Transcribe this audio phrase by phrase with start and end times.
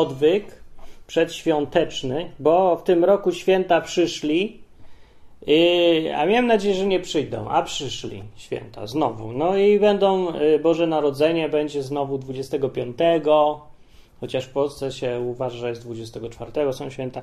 [0.00, 0.62] odwyk
[1.06, 4.60] przedświąteczny, bo w tym roku święta przyszli,
[5.46, 9.32] yy, a miałem nadzieję, że nie przyjdą, a przyszli święta znowu.
[9.32, 12.96] No i będą, yy, Boże Narodzenie będzie znowu 25,
[14.20, 17.22] chociaż w Polsce się uważa, że jest 24, są święta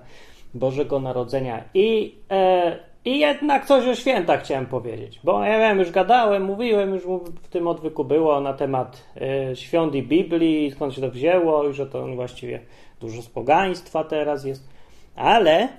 [0.54, 1.64] Bożego Narodzenia.
[1.74, 6.94] I, e, I jednak coś o świętach chciałem powiedzieć, bo ja wiem, już gadałem, mówiłem,
[6.94, 7.04] już
[7.42, 11.74] w tym odwyku było na temat e, świąt i Biblii, skąd się to wzięło, i
[11.74, 12.60] że to właściwie
[13.00, 14.70] dużo z pogaństwa teraz jest,
[15.16, 15.70] ale e,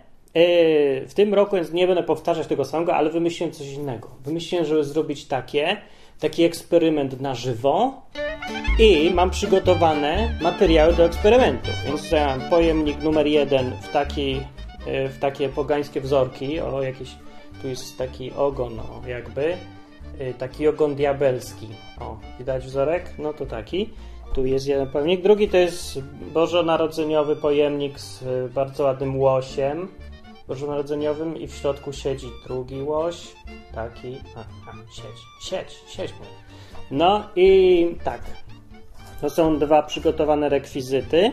[1.06, 4.08] w tym roku, więc nie będę powtarzać tego samego, ale wymyśliłem coś innego.
[4.24, 5.76] Wymyśliłem, żeby zrobić takie,
[6.20, 8.02] taki eksperyment na żywo
[8.78, 11.70] i mam przygotowane materiały do eksperymentu.
[11.86, 14.40] Więc mam pojemnik numer jeden w, taki,
[15.08, 17.16] w takie pogańskie wzorki, o jakiś,
[17.62, 19.56] tu jest taki ogon, o, jakby,
[20.18, 21.68] e, taki ogon diabelski.
[22.00, 23.14] O, widać wzorek?
[23.18, 23.90] No to taki.
[24.34, 25.22] Tu jest jeden pojemnik.
[25.22, 26.00] Drugi to jest
[26.32, 29.88] bożonarodzeniowy pojemnik z e, bardzo ładnym łosiem
[30.48, 33.34] bożonarodzeniowym i w środku siedzi drugi łoś.
[33.74, 34.18] Taki.
[34.36, 36.14] A, a siedź, siedź, siedź.
[36.90, 38.20] No i tak.
[39.20, 41.32] To są dwa przygotowane rekwizyty.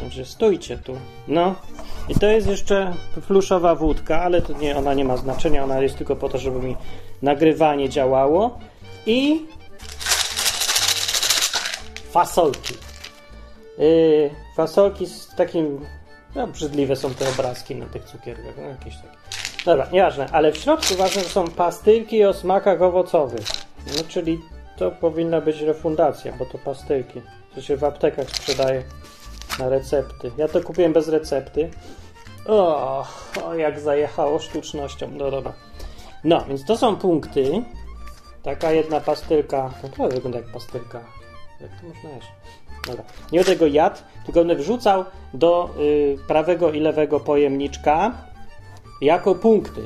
[0.00, 0.96] Także stójcie tu.
[1.28, 1.54] No.
[2.08, 5.64] I to jest jeszcze fluszowa wódka, ale to nie, ona nie ma znaczenia.
[5.64, 6.76] Ona jest tylko po to, żeby mi
[7.22, 8.58] nagrywanie działało.
[9.06, 9.46] I
[12.10, 12.74] fasolki.
[13.78, 15.80] Yy, fasolki z takim.
[16.34, 18.56] No, brzydliwe są te obrazki na tych cukierkach.
[18.56, 19.24] No, jakieś takie.
[19.64, 23.46] Dobra, nieważne, ale w środku ważne są pastylki o smakach owocowych.
[23.86, 24.40] No, czyli
[24.76, 27.22] to powinna być refundacja, bo to pastylki.
[27.54, 28.82] To się w aptekach sprzedaje
[29.58, 30.30] na recepty.
[30.36, 31.70] Ja to kupiłem bez recepty.
[32.46, 33.06] O,
[33.44, 35.10] o jak zajechało sztucznością.
[35.10, 35.52] No dobra.
[36.24, 37.62] No, więc to są punkty.
[38.42, 39.70] Taka jedna pastylka.
[39.82, 41.00] Naprawdę wygląda jak pastylka.
[41.60, 42.28] Jak to można jeść?
[42.86, 43.04] Dobra.
[43.32, 45.04] Nie będę go jadł, tylko będę wrzucał
[45.34, 48.12] do y, prawego i lewego pojemniczka
[49.00, 49.80] jako punkty.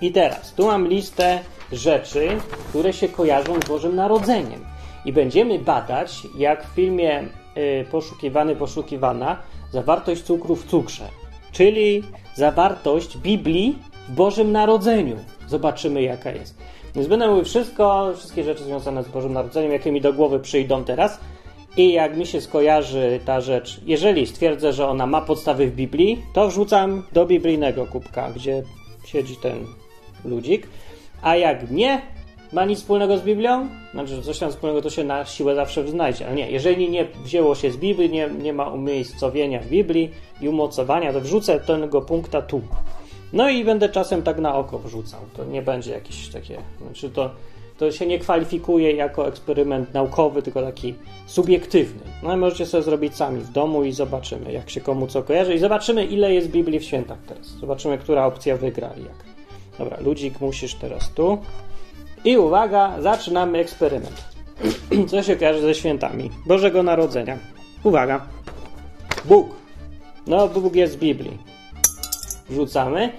[0.00, 1.38] I teraz, tu mam listę
[1.72, 2.28] rzeczy,
[2.68, 4.64] które się kojarzą z Bożym Narodzeniem.
[5.04, 7.28] I będziemy badać, jak w filmie
[7.90, 9.36] Poszukiwany, Poszukiwana,
[9.72, 11.08] zawartość cukru w cukrze,
[11.52, 12.02] czyli
[12.34, 15.16] zawartość Biblii w Bożym Narodzeniu.
[15.46, 16.58] Zobaczymy, jaka jest.
[16.94, 20.84] Więc będę mówił wszystko, wszystkie rzeczy związane z Bożym Narodzeniem, jakie mi do głowy przyjdą
[20.84, 21.20] teraz.
[21.76, 26.22] I jak mi się skojarzy ta rzecz, jeżeli stwierdzę, że ona ma podstawy w Biblii,
[26.32, 28.62] to wrzucam do biblijnego kubka, gdzie
[29.04, 29.66] siedzi ten
[30.24, 30.66] ludzik.
[31.22, 32.02] A jak nie
[32.52, 35.88] ma nic wspólnego z Biblią, znaczy, że coś tam wspólnego to się na siłę zawsze
[35.88, 36.26] znajdzie.
[36.26, 40.10] Ale nie, jeżeli nie wzięło się z Biblii, nie, nie ma umiejscowienia w Biblii
[40.40, 42.60] i umocowania, to wrzucę tego punkta tu.
[43.32, 45.20] No i będę czasem tak na oko wrzucał.
[45.36, 46.58] To nie będzie jakieś takie.
[46.82, 47.30] Znaczy to,
[47.78, 50.94] to się nie kwalifikuje jako eksperyment naukowy, tylko taki
[51.26, 52.02] subiektywny.
[52.22, 55.54] No i możecie sobie zrobić sami w domu i zobaczymy, jak się komu co kojarzy.
[55.54, 57.46] I zobaczymy, ile jest Biblii w świętach teraz.
[57.46, 59.24] Zobaczymy, która opcja wygra i jak.
[59.78, 61.38] Dobra, ludzik, musisz teraz tu.
[62.24, 64.24] I uwaga, zaczynamy eksperyment.
[65.10, 66.30] Co się kojarzy ze świętami?
[66.46, 67.38] Bożego Narodzenia.
[67.84, 68.26] Uwaga.
[69.24, 69.48] Bóg.
[70.26, 71.38] No, Bóg jest w Biblii.
[72.50, 73.12] Wrzucamy.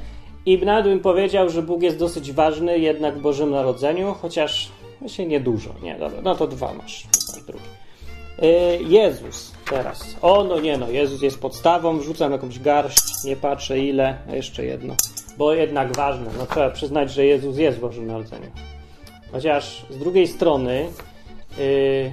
[0.45, 4.71] I nawet bym powiedział, że Bóg jest dosyć ważny jednak w Bożym Narodzeniu, chociaż
[5.07, 5.69] się niedużo.
[5.83, 7.07] Nie, dobra, no to dwa masz.
[7.47, 7.65] drugi.
[8.41, 10.15] Yy, Jezus teraz.
[10.21, 14.95] O, no nie no, Jezus jest podstawą, wrzucam jakąś garść, nie patrzę ile, jeszcze jedno.
[15.37, 18.51] Bo jednak ważne, no trzeba przyznać, że Jezus jest w Bożym Narodzeniu.
[19.31, 20.87] Chociaż z drugiej strony
[21.57, 22.11] yy,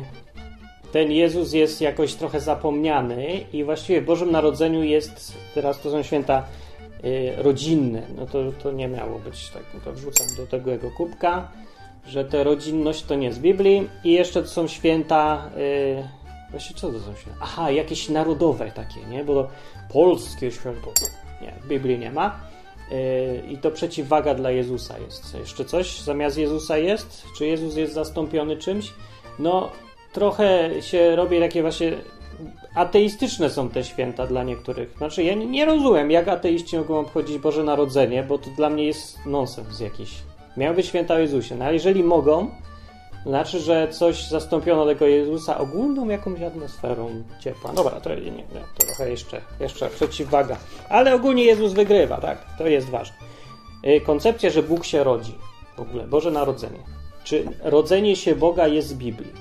[0.93, 6.03] ten Jezus jest jakoś trochę zapomniany i właściwie w Bożym Narodzeniu jest, teraz to są
[6.03, 6.45] święta
[7.03, 10.91] yy, rodzinne, no to, to nie miało być tak, no to wrzucam do tego jego
[10.91, 11.49] kubka,
[12.07, 16.09] że ta rodzinność to nie z Biblii i jeszcze to są święta, yy,
[16.51, 17.41] właśnie co to są święta?
[17.43, 19.49] Aha, jakieś narodowe takie, nie, bo
[19.93, 20.93] polskie święto,
[21.43, 22.41] nie, w Biblii nie ma.
[23.49, 25.35] I to przeciwwaga dla Jezusa jest.
[25.35, 27.27] Jeszcze coś zamiast Jezusa jest?
[27.39, 28.93] Czy Jezus jest zastąpiony czymś?
[29.39, 29.71] No,
[30.13, 31.93] trochę się robi takie właśnie.
[32.75, 34.95] Ateistyczne są te święta dla niektórych.
[34.97, 39.27] Znaczy, ja nie rozumiem, jak ateiści mogą obchodzić Boże Narodzenie, bo to dla mnie jest
[39.27, 40.11] nonsens jakiś.
[40.57, 42.51] Miały święta o Jezusie, no ale jeżeli mogą,
[43.27, 47.73] znaczy, że coś zastąpiono tego Jezusa ogólną jakąś atmosferą ciepła.
[47.73, 48.45] Dobra, to nie, nie,
[48.79, 50.57] to trochę jeszcze, jeszcze przeciwwaga.
[50.89, 52.39] Ale ogólnie Jezus wygrywa, tak?
[52.59, 53.17] To jest ważne.
[54.05, 55.35] Koncepcja, że Bóg się rodzi.
[55.77, 56.79] W ogóle, Boże Narodzenie.
[57.25, 59.33] Czy rodzenie się Boga jest z Biblii?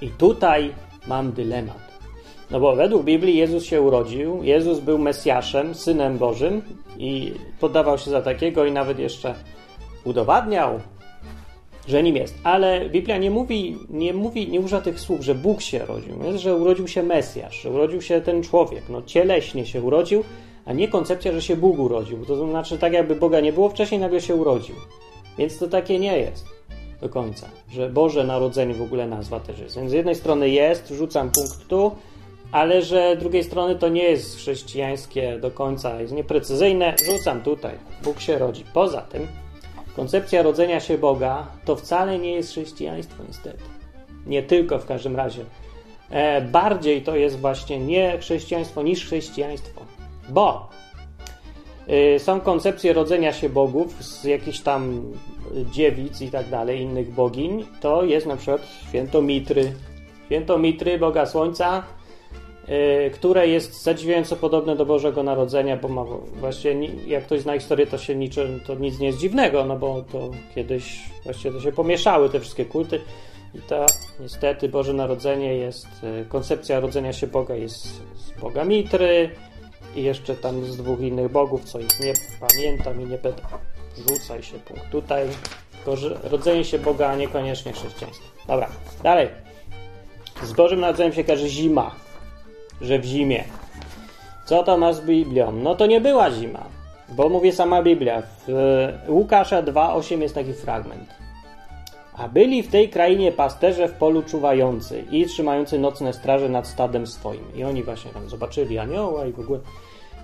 [0.00, 0.74] I tutaj
[1.06, 1.92] mam dylemat.
[2.50, 6.62] No bo według Biblii Jezus się urodził, Jezus był Mesjaszem, Synem Bożym
[6.98, 9.34] i podawał się za takiego i nawet jeszcze
[10.04, 10.80] udowadniał
[11.86, 12.34] że nim jest.
[12.44, 16.24] Ale Biblia nie mówi, nie mówi, nie używa tych słów, że Bóg się rodził.
[16.24, 20.24] Jest, że urodził się Mesjasz, że urodził się ten człowiek, no cieleśnie się urodził,
[20.64, 22.26] a nie koncepcja, że się Bóg urodził.
[22.26, 24.74] To znaczy tak jakby Boga nie było wcześniej, nagle się urodził.
[25.38, 26.46] Więc to takie nie jest
[27.00, 29.76] do końca, że Boże Narodzenie w ogóle nazwa też jest.
[29.76, 31.92] Więc z jednej strony jest, rzucam punkt tu,
[32.52, 37.74] ale że z drugiej strony to nie jest chrześcijańskie do końca, jest nieprecyzyjne, rzucam tutaj.
[38.04, 38.64] Bóg się rodzi.
[38.74, 39.26] Poza tym
[39.96, 43.62] koncepcja rodzenia się Boga to wcale nie jest chrześcijaństwo niestety.
[44.26, 45.44] Nie tylko w każdym razie.
[46.10, 49.82] E, bardziej to jest właśnie nie chrześcijaństwo niż chrześcijaństwo.
[50.28, 50.70] Bo
[51.88, 55.12] y, są koncepcje rodzenia się bogów z jakichś tam
[55.72, 57.66] dziewic i tak dalej, innych bogiń.
[57.80, 59.72] To jest na przykład święto Mitry.
[60.26, 61.82] Święto Mitry, Boga Słońca,
[63.14, 66.04] które jest zadziwiająco podobne do Bożego Narodzenia, bo ma
[66.34, 70.04] właśnie, jak ktoś zna historię, to się niczym, to nic nie jest dziwnego, no bo
[70.12, 73.00] to kiedyś właściwie to się pomieszały te wszystkie kulty
[73.54, 73.86] i to
[74.20, 75.86] niestety Boże Narodzenie jest,
[76.22, 77.86] y, koncepcja rodzenia się Boga jest
[78.16, 79.30] z Boga Mitry,
[79.96, 83.42] i jeszcze tam z dwóch innych bogów, co ich nie pamiętam i nie będę.
[84.08, 84.90] Rzucaj się punkt.
[84.90, 85.28] Tutaj
[85.72, 88.24] tylko rodzenie się Boga, a niekoniecznie chrześcijaństwo.
[88.48, 88.68] Dobra,
[89.02, 89.28] dalej.
[90.42, 91.94] Z Bożym Narodzeniem się każe zima,
[92.82, 93.44] że w zimie.
[94.44, 95.52] Co to ma z Biblią?
[95.52, 96.64] No to nie była zima,
[97.08, 98.22] bo mówię sama Biblia.
[98.48, 101.22] W Łukasza 2,8 jest taki fragment.
[102.16, 107.06] A byli w tej krainie pasterze w polu czuwający i trzymający nocne straże nad stadem
[107.06, 107.44] swoim.
[107.54, 109.58] I oni właśnie tam zobaczyli anioła i w ogóle.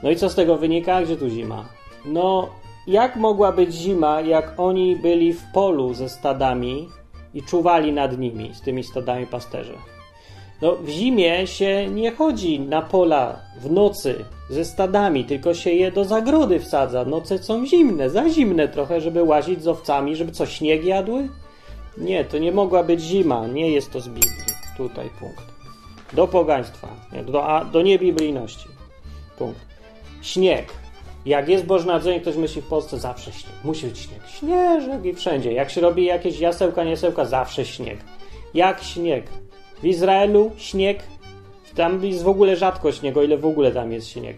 [0.02, 1.02] No i co z tego wynika?
[1.02, 1.64] Gdzie tu zima?
[2.04, 2.48] No,
[2.86, 6.88] jak mogła być zima, jak oni byli w polu ze stadami
[7.34, 9.74] i czuwali nad nimi, z tymi stadami pasterze?
[10.62, 15.92] No, w zimie się nie chodzi na pola w nocy ze stadami, tylko się je
[15.92, 17.04] do zagrody wsadza.
[17.04, 21.28] Noce są zimne, za zimne trochę, żeby łazić z owcami, żeby co, śnieg jadły?
[21.98, 24.32] Nie, to nie mogła być zima, nie jest to z Biblii.
[24.76, 25.44] Tutaj punkt.
[26.12, 26.88] Do pogaństwa,
[27.26, 28.68] do, a, do niebiblijności.
[29.38, 29.60] Punkt.
[30.22, 30.72] Śnieg.
[31.26, 33.54] Jak jest Boże Narodzenie, ktoś myśli w Polsce zawsze śnieg.
[33.64, 34.20] Musi być śnieg.
[34.38, 35.52] Śnieżek i wszędzie.
[35.52, 37.98] Jak się robi jakieś jasełka, niesełka, zawsze śnieg.
[38.54, 39.30] Jak śnieg?
[39.82, 41.02] W Izraelu śnieg.
[41.74, 44.36] Tam jest w ogóle rzadko śnieg, o ile w ogóle tam jest śnieg.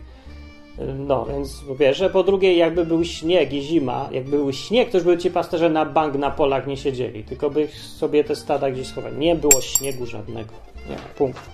[0.99, 2.11] No, więc po pierwsze.
[2.11, 5.71] Po drugie, jakby był śnieg i zima, jakby był śnieg, to już by ci pasterze
[5.71, 9.17] na bank na polach nie siedzieli, tylko by sobie te stada gdzieś schowali.
[9.19, 10.53] Nie było śniegu żadnego.
[10.91, 11.51] Nie, punkt.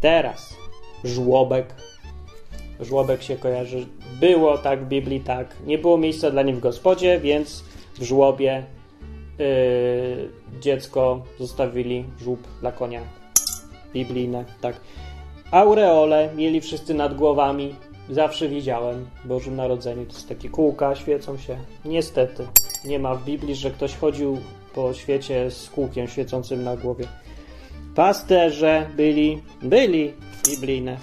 [0.00, 0.56] Teraz
[1.04, 1.74] żłobek.
[2.80, 3.86] Żłobek się kojarzy.
[4.20, 5.56] Było tak w Biblii, tak.
[5.66, 7.64] Nie było miejsca dla nich w gospodzie, więc
[7.98, 8.64] w żłobie
[9.38, 13.00] yy, dziecko zostawili żłób dla konia.
[13.92, 14.80] Biblijne, tak.
[15.50, 17.74] Aureole mieli wszyscy nad głowami,
[18.10, 20.06] Zawsze widziałem w Bożym Narodzeniu.
[20.06, 21.56] To jest takie kółka, świecą się.
[21.84, 22.46] Niestety,
[22.84, 24.38] nie ma w Biblii, że ktoś chodził
[24.74, 27.04] po świecie z kółkiem świecącym na głowie.
[27.94, 30.12] Pasterze byli, byli
[30.48, 30.96] biblijne.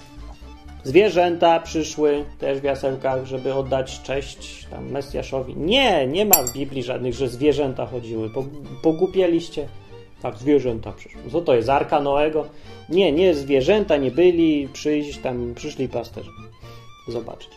[0.86, 5.56] Zwierzęta przyszły też w jasełkach, żeby oddać cześć tam Mesjaszowi.
[5.56, 8.30] Nie, nie ma w Biblii żadnych, że zwierzęta chodziły.
[8.82, 9.68] Pogłupieliście.
[10.22, 11.20] Tak, zwierzęta przyszły.
[11.32, 11.68] Co to jest?
[11.68, 12.46] Arka Noego?
[12.88, 16.30] Nie, nie, zwierzęta nie byli, przyjść tam, przyszli pasterze
[17.08, 17.50] zobaczyć.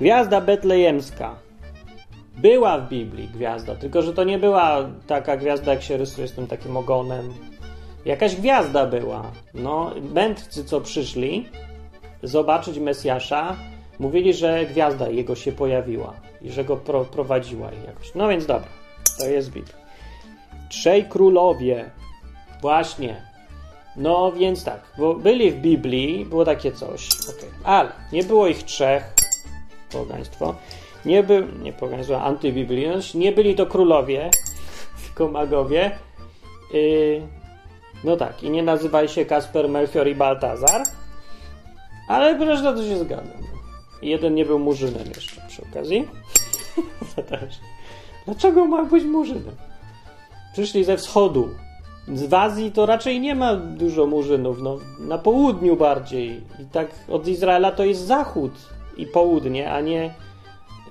[0.00, 1.34] Gwiazda betlejemska.
[2.36, 6.32] Była w Biblii gwiazda, tylko że to nie była taka gwiazda, jak się rysuje z
[6.32, 7.28] tym takim ogonem.
[8.04, 9.32] Jakaś gwiazda była.
[9.54, 11.48] No, mędrcy, co przyszli
[12.24, 13.56] zobaczyć Mesjasza,
[13.98, 18.14] mówili, że gwiazda jego się pojawiła i że go pro, prowadziła jakoś.
[18.14, 18.68] No więc dobra,
[19.18, 19.74] to jest Biblia.
[20.68, 21.90] Trzej królowie.
[22.60, 23.34] Właśnie.
[23.96, 27.50] No więc tak, bo byli w Biblii, było takie coś, okay.
[27.64, 29.14] ale nie było ich trzech,
[29.92, 30.54] pogaństwo,
[31.04, 34.30] nie był, nie pogaństwo, antybiblijność, nie byli to królowie,
[35.06, 35.98] tylko magowie.
[36.72, 37.22] Yy,
[38.04, 40.82] no tak, i nie nazywali się Kasper, Melchior i Baltazar,
[42.08, 43.44] ale proszę, to się zgadzam.
[44.02, 46.08] Jeden nie był murzynem jeszcze przy okazji.
[48.24, 49.56] Dlaczego ma być murzynem?
[50.52, 51.48] Przyszli ze wschodu,
[52.08, 56.40] w Azji to raczej nie ma dużo murzynów, no, na południu bardziej.
[56.60, 58.52] I tak od Izraela to jest zachód
[58.96, 60.14] i południe, a nie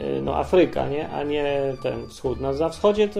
[0.02, 1.10] y, no, Afryka, nie?
[1.10, 2.42] a nie ten wschód.
[2.42, 3.20] Na za wschodzie to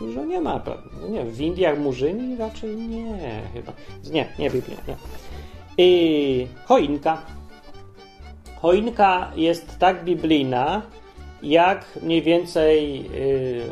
[0.00, 0.60] dużo nie ma?
[1.02, 3.72] No nie, w Indiach murzyni raczej nie, chyba.
[4.12, 4.96] Nie, nie Biblia, nie.
[5.78, 7.22] I choinka.
[8.62, 10.82] Choinka jest tak biblijna,
[11.42, 13.62] jak mniej więcej yy,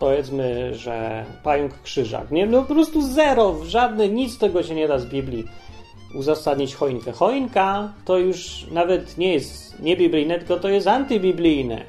[0.00, 2.30] powiedzmy, że pająk krzyżak.
[2.30, 5.44] Nie, no po prostu zero, żadne, nic tego się nie da z Biblii
[6.14, 7.12] uzasadnić choinkę.
[7.12, 11.84] Choinka to już nawet nie jest niebiblijne, tylko to jest antybiblijne.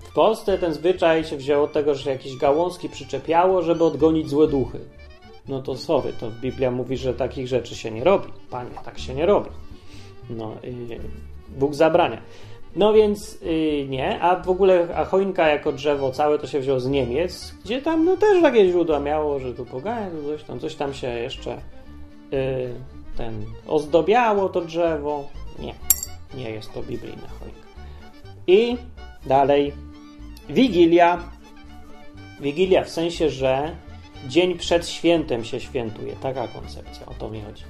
[0.00, 4.48] W Polsce ten zwyczaj się wziął od tego, że jakieś gałązki przyczepiało, żeby odgonić złe
[4.48, 4.78] duchy.
[5.48, 8.28] No to sorry, to Biblia mówi, że takich rzeczy się nie robi.
[8.50, 9.50] Panie, tak się nie robi.
[10.30, 11.00] No, yy,
[11.48, 12.20] Bóg zabrania.
[12.76, 16.80] No więc yy, nie, a w ogóle a choinka jako drzewo całe to się wziął
[16.80, 20.60] z Niemiec, gdzie tam no też takie źródła miało, że tu pogania, tu coś tam,
[20.60, 21.60] coś tam się jeszcze
[22.30, 22.74] yy,
[23.16, 25.28] ten ozdobiało to drzewo.
[25.58, 25.74] Nie,
[26.34, 27.68] nie jest to biblijna choinka.
[28.46, 28.76] I
[29.26, 29.72] dalej
[30.48, 31.18] Wigilia.
[32.40, 33.76] Wigilia w sensie, że
[34.26, 36.16] dzień przed świętem się świętuje.
[36.16, 37.64] Taka koncepcja, o to mi chodzi.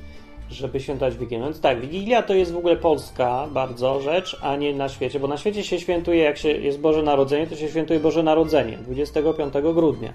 [0.50, 1.38] Żeby świętować Wigilię.
[1.38, 5.28] No tak, Wigilia to jest w ogóle polska bardzo rzecz, a nie na świecie, bo
[5.28, 9.54] na świecie się świętuje, jak się jest Boże Narodzenie, to się świętuje Boże Narodzenie 25
[9.74, 10.12] grudnia.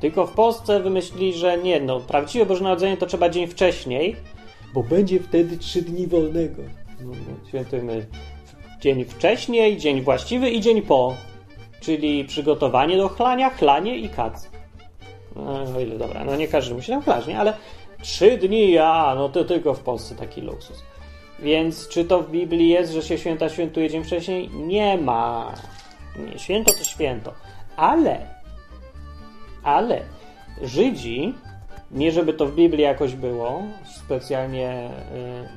[0.00, 4.16] Tylko w Polsce wymyślili, że nie, no prawdziwe Boże Narodzenie to trzeba dzień wcześniej,
[4.74, 6.62] bo będzie wtedy trzy dni wolnego.
[7.00, 8.06] No, no, świętujemy
[8.80, 11.14] dzień wcześniej, dzień właściwy i dzień po,
[11.80, 14.57] czyli przygotowanie do chlania, chlanie i kac.
[15.38, 17.28] No ile dobra, no nie każdy musi tam chlać?
[17.28, 17.54] Ale
[18.02, 20.82] trzy dni, a no to tylko w Polsce taki luksus.
[21.38, 24.50] Więc czy to w Biblii jest, że się święta świętuje dzień wcześniej?
[24.50, 25.54] Nie ma.
[26.18, 27.32] Nie, święto to święto.
[27.76, 28.26] Ale,
[29.62, 30.02] ale
[30.62, 31.34] Żydzi,
[31.90, 34.90] nie żeby to w Biblii jakoś było, specjalnie,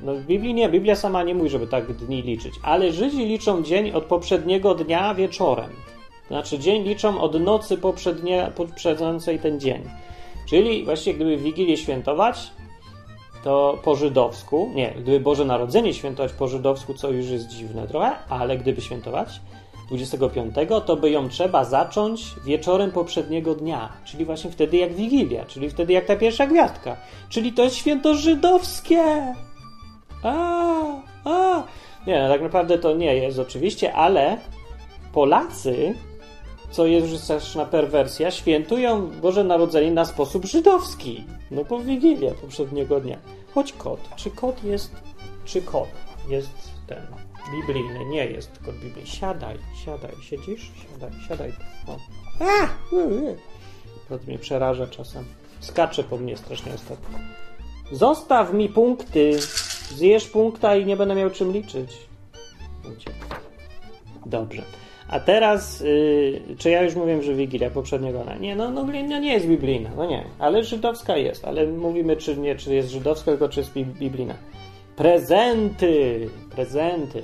[0.02, 3.62] no w Biblii nie, Biblia sama nie mówi, żeby tak dni liczyć, ale Żydzi liczą
[3.62, 5.70] dzień od poprzedniego dnia wieczorem.
[6.32, 7.78] Znaczy dzień liczą od nocy
[8.56, 9.82] poprzedzającej ten dzień.
[10.48, 12.50] Czyli właściwie gdyby Wigilię świętować,
[13.44, 18.12] to po żydowsku, nie, gdyby Boże Narodzenie świętować po żydowsku, co już jest dziwne trochę,
[18.28, 19.40] ale gdyby świętować
[19.88, 20.54] 25,
[20.86, 25.92] to by ją trzeba zacząć wieczorem poprzedniego dnia, czyli właśnie wtedy jak Wigilia, czyli wtedy
[25.92, 26.96] jak ta pierwsza gwiazdka.
[27.28, 29.34] Czyli to jest święto żydowskie!
[30.22, 30.32] A,
[31.24, 31.62] a.
[32.06, 34.38] Nie, no tak naprawdę to nie jest oczywiście, ale
[35.12, 35.94] Polacy
[36.72, 41.24] co jest już straszna perwersja, świętują Boże Narodzenie na sposób żydowski.
[41.50, 43.18] No bo Wigilia poprzedniego dnia.
[43.54, 44.00] Choć kot.
[44.16, 44.92] Czy kot jest...
[45.44, 45.88] Czy kot
[46.28, 47.06] jest ten
[47.52, 48.04] biblijny?
[48.04, 49.06] Nie jest kot biblijny.
[49.06, 50.12] Siadaj, siadaj.
[50.22, 50.72] Siedzisz?
[50.82, 51.52] Siadaj, siadaj.
[51.86, 51.96] O.
[52.40, 52.68] A!
[54.08, 55.24] To mnie przeraża czasem.
[55.60, 57.18] Skacze po mnie strasznie ostatnio.
[57.92, 59.38] Zostaw mi punkty.
[59.94, 61.98] Zjesz punkta i nie będę miał czym liczyć.
[64.26, 64.62] Dobrze.
[65.12, 68.36] A teraz, yy, czy ja już mówiłem, że Wigilia poprzedniego dnia?
[68.36, 72.36] Nie, no, no, no nie jest biblijna, no nie, ale żydowska jest, ale mówimy, czy
[72.36, 74.34] nie, czy jest żydowska, tylko czy jest biblijna.
[74.96, 77.22] Prezenty, prezenty.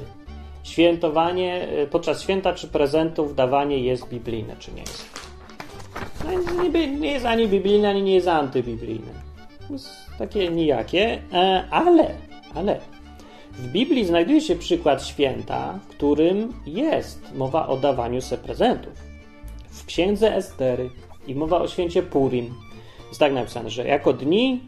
[0.62, 5.04] Świętowanie, y, podczas święta czy prezentów dawanie jest biblijne, czy nie jest?
[6.24, 9.12] No, nie, nie jest ani biblijne, ani nie jest antybiblijne.
[9.70, 12.10] Jest takie nijakie, e, ale,
[12.54, 12.80] ale
[13.58, 18.92] w Biblii znajduje się przykład święta, którym jest mowa o dawaniu se prezentów.
[19.70, 20.90] W księdze Estery
[21.26, 22.54] i mowa o święcie Purim.
[23.08, 24.60] Jest tak napisane, że jako dni,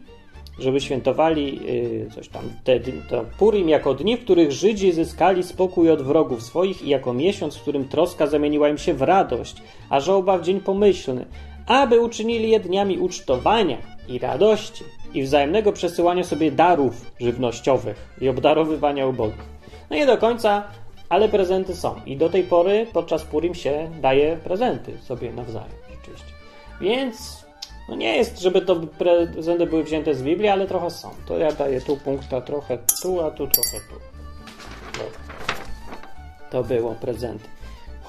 [0.59, 2.79] żeby świętowali yy, coś tam, te,
[3.09, 7.55] to Purim jako dni, w których Żydzi zyskali spokój od wrogów swoich i jako miesiąc,
[7.55, 9.55] w którym troska zamieniła im się w radość,
[9.89, 11.25] a żałoba w dzień pomyślny,
[11.67, 14.83] aby uczynili je dniami ucztowania i radości
[15.13, 19.45] i wzajemnego przesyłania sobie darów żywnościowych i obdarowywania ubogich.
[19.89, 20.63] No nie do końca,
[21.09, 21.95] ale prezenty są.
[22.05, 26.33] I do tej pory podczas Purim się daje prezenty sobie nawzajem, rzeczywiście.
[26.81, 27.45] Więc
[27.89, 31.09] no nie jest, żeby to prezenty były wzięte z Biblii, ale trochę są.
[31.27, 33.95] To ja daję tu punkta trochę tu, a tu trochę tu.
[36.51, 37.60] To było prezenty.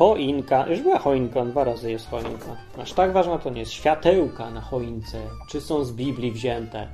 [0.03, 2.57] Choinka, już była choinka, dwa razy jest choinka.
[2.83, 3.73] Aż tak ważna to nie jest.
[3.73, 5.19] Światełka na choince,
[5.49, 6.89] czy są z Biblii wzięte,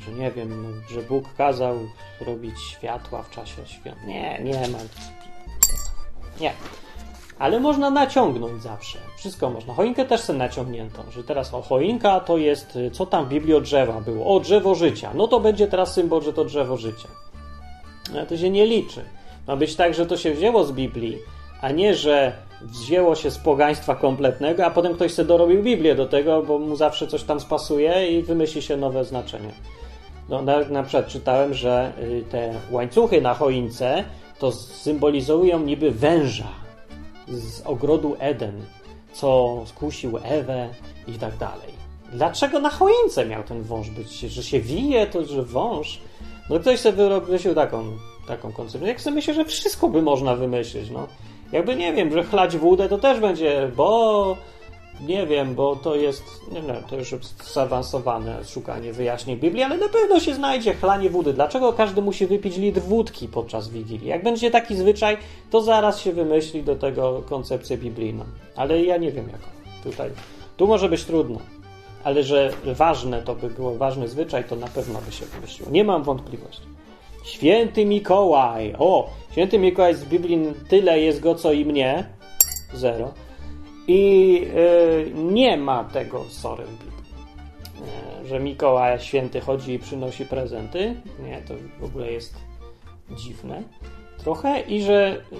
[0.00, 1.76] że nie wiem, że Bóg kazał
[2.20, 3.96] robić światła w czasie świąt.
[4.06, 4.78] Nie, nie ma.
[6.40, 6.52] Nie.
[7.38, 8.98] Ale można naciągnąć zawsze.
[9.18, 9.74] Wszystko można.
[9.74, 13.60] Choinkę też sobie naciągniętą, że teraz o choinka to jest, co tam w Biblii o
[13.60, 14.36] drzewa było?
[14.36, 15.10] O, drzewo życia.
[15.14, 17.08] No to będzie teraz symbol, że to drzewo życia.
[18.12, 19.04] Ale to się nie liczy.
[19.46, 21.18] Ma być tak, że to się wzięło z Biblii,
[21.60, 26.06] a nie, że wzięło się z pogaństwa kompletnego, a potem ktoś sobie dorobił Biblię do
[26.06, 29.52] tego, bo mu zawsze coś tam spasuje i wymyśli się nowe znaczenie.
[30.28, 34.04] No, na, na przykład czytałem, że y, te łańcuchy na choince
[34.38, 36.48] to symbolizują niby węża
[37.28, 38.64] z ogrodu Eden,
[39.12, 40.68] co skusił Ewę
[41.08, 41.78] i tak dalej.
[42.12, 44.20] Dlaczego na choince miał ten wąż być?
[44.20, 46.00] Że się wije, to że wąż?
[46.50, 47.84] No ktoś sobie wymyślił taką,
[48.26, 48.88] taką koncepcję.
[48.88, 51.06] Jak sobie myślę, że wszystko by można wymyślić, no.
[51.52, 54.36] Jakby nie wiem, że chlać wódę to też będzie, bo
[55.00, 57.14] nie wiem, bo to jest, nie wiem, to już
[57.52, 61.32] zaawansowane szukanie wyjaśnień Biblii, ale na pewno się znajdzie chlanie wody.
[61.32, 64.08] Dlaczego każdy musi wypić litr wódki podczas Wigilii?
[64.08, 65.16] Jak będzie taki zwyczaj,
[65.50, 68.24] to zaraz się wymyśli do tego koncepcję biblijną.
[68.56, 69.48] Ale ja nie wiem jaką.
[69.84, 70.10] Tutaj,
[70.56, 71.38] tu może być trudno.
[72.04, 75.70] Ale że ważne to by było, ważny zwyczaj, to na pewno by się wymyśliło.
[75.70, 76.62] Nie mam wątpliwości.
[77.24, 78.74] Święty Mikołaj.
[78.78, 82.04] O, święty Mikołaj z Biblii tyle jest go, co i mnie.
[82.74, 83.14] Zero.
[83.88, 86.64] I yy, nie ma tego sorry.
[88.22, 90.94] Yy, że Mikołaj święty chodzi i przynosi prezenty.
[91.24, 92.34] Nie, to w ogóle jest
[93.10, 93.62] dziwne.
[94.18, 94.60] Trochę.
[94.60, 95.38] I że yy,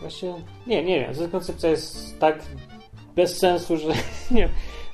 [0.00, 0.34] właśnie...
[0.66, 1.14] Nie, nie wiem.
[1.14, 2.42] Ta koncepcja jest tak
[3.16, 3.88] bez sensu, że
[4.30, 4.48] nie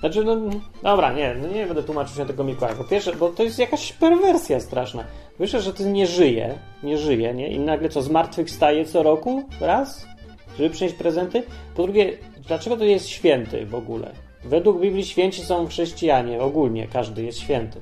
[0.05, 0.37] znaczy, no
[0.83, 2.77] dobra, nie, no nie będę tłumaczył się tego Mikołaja.
[2.77, 5.05] Po pierwsze, bo to jest jakaś perwersja straszna.
[5.39, 7.49] Myślę, że ty nie żyje, nie żyje, nie?
[7.49, 9.43] I nagle co, zmartwychwstaje co roku?
[9.61, 10.07] Raz?
[10.59, 11.43] Żeby przynieść prezenty?
[11.77, 14.11] Po drugie, dlaczego to jest święty w ogóle?
[14.45, 17.81] Według Biblii święci są chrześcijanie, ogólnie każdy jest święty.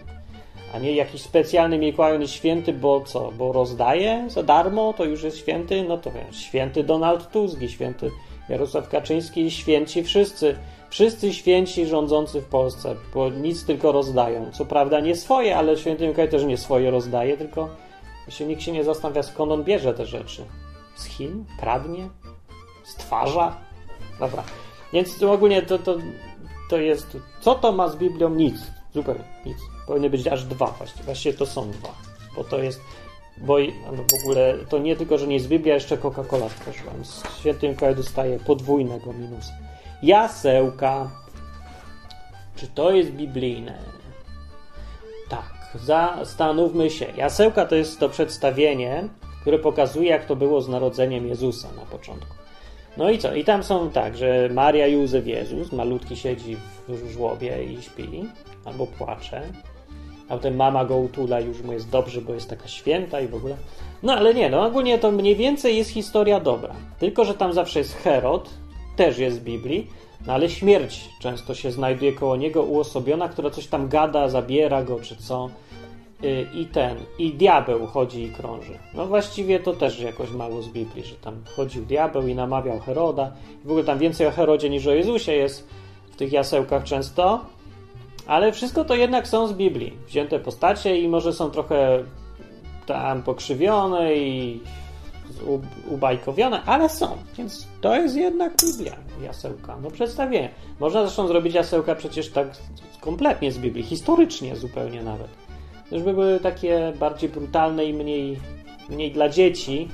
[0.75, 3.33] A nie jakiś specjalny Mikołaj jest święty, bo co?
[3.39, 5.85] Bo rozdaje za darmo, to już jest święty?
[5.89, 8.11] No to wiem, święty Donald Tusk święty
[8.49, 10.57] Jarosław Kaczyński święci wszyscy
[10.93, 14.51] Wszyscy święci rządzący w Polsce, bo nic tylko rozdają.
[14.53, 17.69] Co prawda nie swoje, ale święty Mikołaj też nie swoje rozdaje, tylko
[18.29, 20.45] się nikt się nie zastanawia, skąd on bierze te rzeczy.
[20.97, 21.45] Z Chin?
[21.61, 22.09] Kradnie?
[22.85, 23.57] Stwarza?
[24.21, 24.43] Dobra.
[24.93, 25.97] Więc ogólnie to, to,
[26.71, 27.17] to jest...
[27.41, 28.31] Co to ma z Biblią?
[28.31, 28.57] Nic.
[28.95, 29.59] Zupełnie nic.
[29.87, 31.05] Powinny być aż dwa właściwie.
[31.05, 31.95] Właściwie to są dwa.
[32.37, 32.81] Bo to jest...
[33.39, 33.59] Bo
[33.97, 36.93] no w ogóle to nie tylko, że nie jest Biblia, jeszcze Coca-Cola stworzyła.
[37.41, 39.53] Święty Mikołaj dostaje podwójnego minusa.
[40.03, 41.11] Jasełka.
[42.57, 43.79] Czy to jest biblijne?
[45.29, 47.07] Tak, zastanówmy się.
[47.17, 49.09] Jasełka to jest to przedstawienie,
[49.41, 52.35] które pokazuje, jak to było z narodzeniem Jezusa na początku.
[52.97, 53.35] No i co?
[53.35, 56.57] I tam są tak, że Maria Józef Jezus, malutki siedzi
[56.89, 58.25] w żłobie i śpi,
[58.65, 59.43] albo płacze,
[60.29, 63.35] a potem mama go utula, już mu jest dobrze, bo jest taka święta i w
[63.35, 63.57] ogóle.
[64.03, 66.75] No ale nie, no ogólnie to mniej więcej jest historia dobra.
[66.99, 68.51] Tylko, że tam zawsze jest Herod,
[69.03, 69.87] też jest w Biblii,
[70.27, 75.01] no ale śmierć często się znajduje koło niego uosobiona, która coś tam gada, zabiera go
[75.01, 75.51] czy co.
[76.25, 78.79] Y, I ten, i diabeł chodzi i krąży.
[78.95, 83.33] No właściwie to też jakoś mało z Biblii, że tam chodził diabeł i namawiał Heroda.
[83.65, 85.69] W ogóle tam więcej o Herodzie niż o Jezusie jest
[86.13, 87.41] w tych jasełkach często.
[88.27, 89.93] Ale wszystko to jednak są z Biblii.
[90.09, 92.05] Wzięte postacie i może są trochę
[92.87, 94.61] tam pokrzywione i
[95.91, 97.17] ubajkowione, ale są.
[97.39, 99.77] Więc to jest jednak Biblia, jasełka.
[99.83, 100.51] No przedstawienie.
[100.81, 102.49] Można zresztą zrobić jasełka przecież tak
[103.01, 105.29] kompletnie z Biblii, historycznie zupełnie nawet.
[105.93, 108.39] Żeby były takie bardziej brutalne i mniej,
[108.89, 109.89] mniej dla dzieci.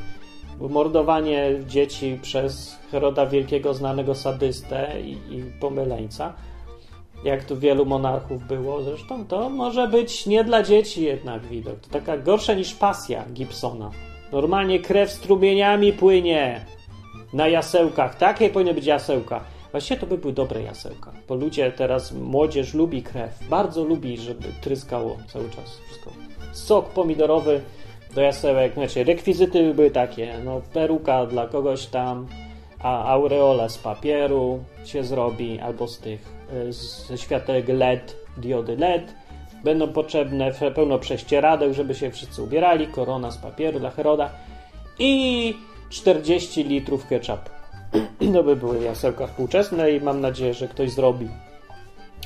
[0.60, 6.32] Mordowanie dzieci przez Heroda Wielkiego, znanego sadystę i, i pomyleńca.
[7.24, 11.80] Jak tu wielu monarchów było zresztą, to może być nie dla dzieci jednak widok.
[11.80, 13.90] To taka gorsza niż pasja Gibsona.
[14.32, 16.64] Normalnie krew strumieniami płynie
[17.32, 18.14] na jasełkach.
[18.14, 19.40] Takie powinny być jasełka.
[19.70, 23.48] Właściwie to by były dobre jasełka, bo ludzie teraz, młodzież lubi krew.
[23.48, 26.10] Bardzo lubi, żeby tryskało cały czas wszystko.
[26.52, 27.60] Sok pomidorowy
[28.14, 32.26] do jasełek, znaczy rekwizyty by były takie, no peruka dla kogoś tam,
[32.78, 36.20] a aureola z papieru się zrobi, albo z tych,
[36.68, 39.14] e, ze światełek LED, diody LED,
[39.64, 44.30] Będą potrzebne pełno prześcieradeł, żeby się wszyscy ubierali, korona z papieru dla Heroda
[44.98, 45.54] i
[45.90, 47.40] 40 litrów ketchup.
[48.34, 51.28] To by były jasełka współczesne i mam nadzieję, że ktoś zrobi.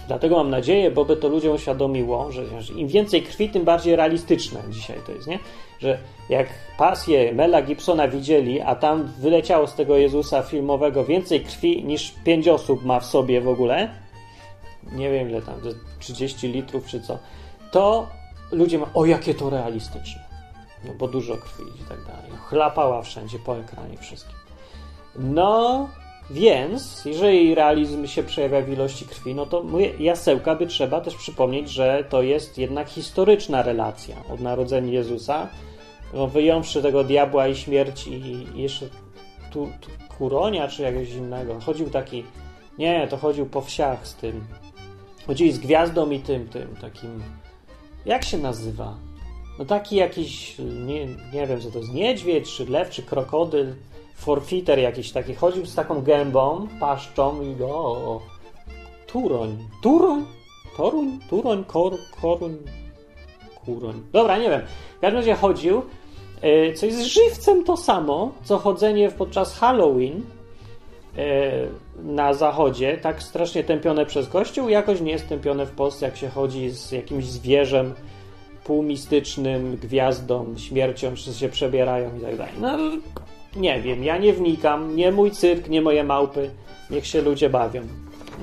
[0.09, 2.43] Dlatego mam nadzieję, bo by to ludziom uświadomiło, że
[2.77, 5.39] im więcej krwi, tym bardziej realistyczne dzisiaj to jest, nie?
[5.81, 11.85] Że jak pasję Mela Gibsona widzieli, a tam wyleciało z tego Jezusa filmowego więcej krwi
[11.85, 13.89] niż pięć osób ma w sobie w ogóle,
[14.93, 15.55] nie wiem ile tam,
[15.99, 17.19] 30 litrów czy co,
[17.71, 18.07] to
[18.53, 20.23] ludzie mają, o jakie to realistyczne.
[20.85, 22.31] No bo dużo krwi i tak dalej.
[22.49, 24.37] Chlapała wszędzie po ekranie wszystkim.
[25.17, 25.89] No,
[26.31, 29.65] więc, jeżeli realizm się przejawia w ilości krwi, no to
[29.99, 35.49] jasełka by trzeba też przypomnieć, że to jest jednak historyczna relacja od narodzenia Jezusa,
[36.15, 38.87] no, wyjąwszy tego diabła i śmierci i jeszcze
[39.53, 41.61] tu, tu kuronia czy jakiegoś innego.
[41.61, 42.25] Chodził taki,
[42.79, 44.45] nie, to chodził po wsiach z tym,
[45.27, 47.23] Chodzili z gwiazdą i tym, tym takim.
[48.07, 48.95] Jak się nazywa?
[49.59, 53.75] No taki jakiś, nie, nie wiem, co to jest, niedźwiedź, czy lew, czy krokodyl,
[54.15, 55.35] forfiter jakiś taki.
[55.35, 57.77] Chodził z taką gębą, paszczą i go.
[57.77, 58.21] O,
[59.07, 59.59] turoń.
[59.83, 60.27] Turoń?
[60.77, 61.19] Toruń?
[61.31, 61.65] Turoń?
[61.65, 62.59] Kor, koruń?
[63.65, 64.03] Kuroń.
[64.13, 64.63] Dobra, nie wiem.
[64.97, 65.83] W każdym razie chodził.
[66.41, 70.23] E, co jest żywcem to samo, co chodzenie podczas Halloween
[72.03, 76.29] na zachodzie, tak strasznie tępione przez Kościół, jakoś nie jest tępione w Polsce, jak się
[76.29, 77.95] chodzi z jakimś zwierzem
[78.65, 82.53] półmistycznym, gwiazdą, śmiercią, czy się przebierają i tak dalej.
[82.61, 82.79] No,
[83.57, 86.51] nie wiem, ja nie wnikam, nie mój cyrk, nie moje małpy,
[86.91, 87.83] niech się ludzie bawią.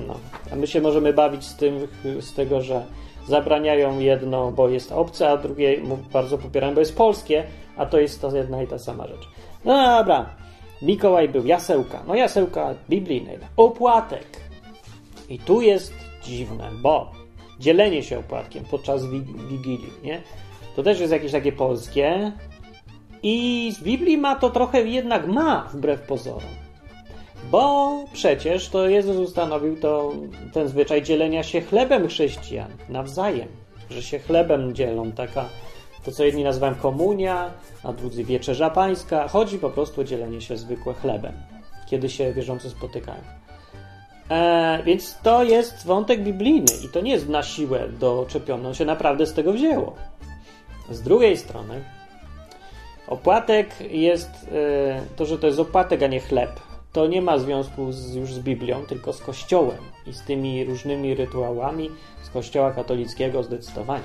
[0.06, 0.14] No.
[0.52, 1.88] A my się możemy bawić z tym,
[2.20, 2.84] z tego, że
[3.26, 5.80] zabraniają jedno, bo jest obce, a drugie
[6.12, 7.44] bardzo popierają, bo jest polskie,
[7.76, 9.28] a to jest to jedna i ta sama rzecz.
[9.64, 10.26] No dobra,
[10.82, 12.02] Mikołaj był, jasełka.
[12.06, 13.32] No jasełka biblijne.
[13.56, 14.26] Opłatek.
[15.28, 17.12] I tu jest dziwne, bo
[17.58, 19.06] dzielenie się opłatkiem podczas
[19.50, 20.22] Wigilii, nie?
[20.76, 22.32] To też jest jakieś takie polskie.
[23.22, 26.60] I z Biblii ma to trochę jednak ma, wbrew pozorom.
[27.50, 30.12] Bo przecież to Jezus ustanowił to,
[30.52, 33.48] ten zwyczaj dzielenia się chlebem chrześcijan nawzajem,
[33.90, 35.44] że się chlebem dzielą, taka
[36.04, 37.50] to, co jedni nazywają komunia,
[37.84, 39.28] a drudzy wieczerza pańska.
[39.28, 41.32] Chodzi po prostu o dzielenie się zwykłe chlebem,
[41.86, 43.20] kiedy się wierzący spotykają.
[44.30, 48.84] E, więc to jest wątek biblijny i to nie jest na siłę doczepione, on się
[48.84, 49.94] naprawdę z tego wzięło.
[50.90, 51.84] Z drugiej strony,
[53.08, 56.60] opłatek jest, e, to, że to jest opłatek, a nie chleb,
[56.92, 61.14] to nie ma związku z, już z Biblią, tylko z Kościołem i z tymi różnymi
[61.14, 61.90] rytuałami
[62.22, 64.04] z Kościoła katolickiego zdecydowanie.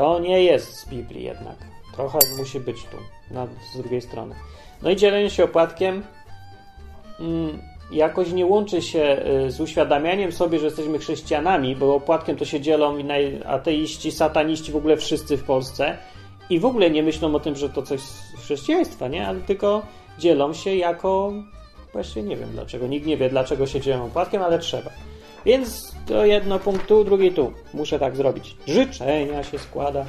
[0.00, 1.56] To nie jest z Biblii jednak.
[1.94, 2.96] Trochę musi być tu,
[3.34, 4.34] na, z drugiej strony.
[4.82, 6.02] No i dzielenie się opłatkiem
[7.20, 12.44] mm, jakoś nie łączy się y, z uświadamianiem sobie, że jesteśmy chrześcijanami, bo opłatkiem to
[12.44, 12.98] się dzielą
[13.46, 15.96] ateiści, sataniści, w ogóle wszyscy w Polsce
[16.50, 19.26] i w ogóle nie myślą o tym, że to coś z chrześcijaństwa, nie?
[19.26, 19.82] Ale tylko
[20.18, 21.32] dzielą się jako...
[21.92, 22.86] Właśnie nie wiem dlaczego.
[22.86, 24.90] Nikt nie wie, dlaczego się dzielą opłatkiem, ale trzeba.
[25.46, 27.52] Więc to jedno punkt tu, drugi tu.
[27.74, 28.56] Muszę tak zrobić.
[28.66, 30.06] Życzenia się składa.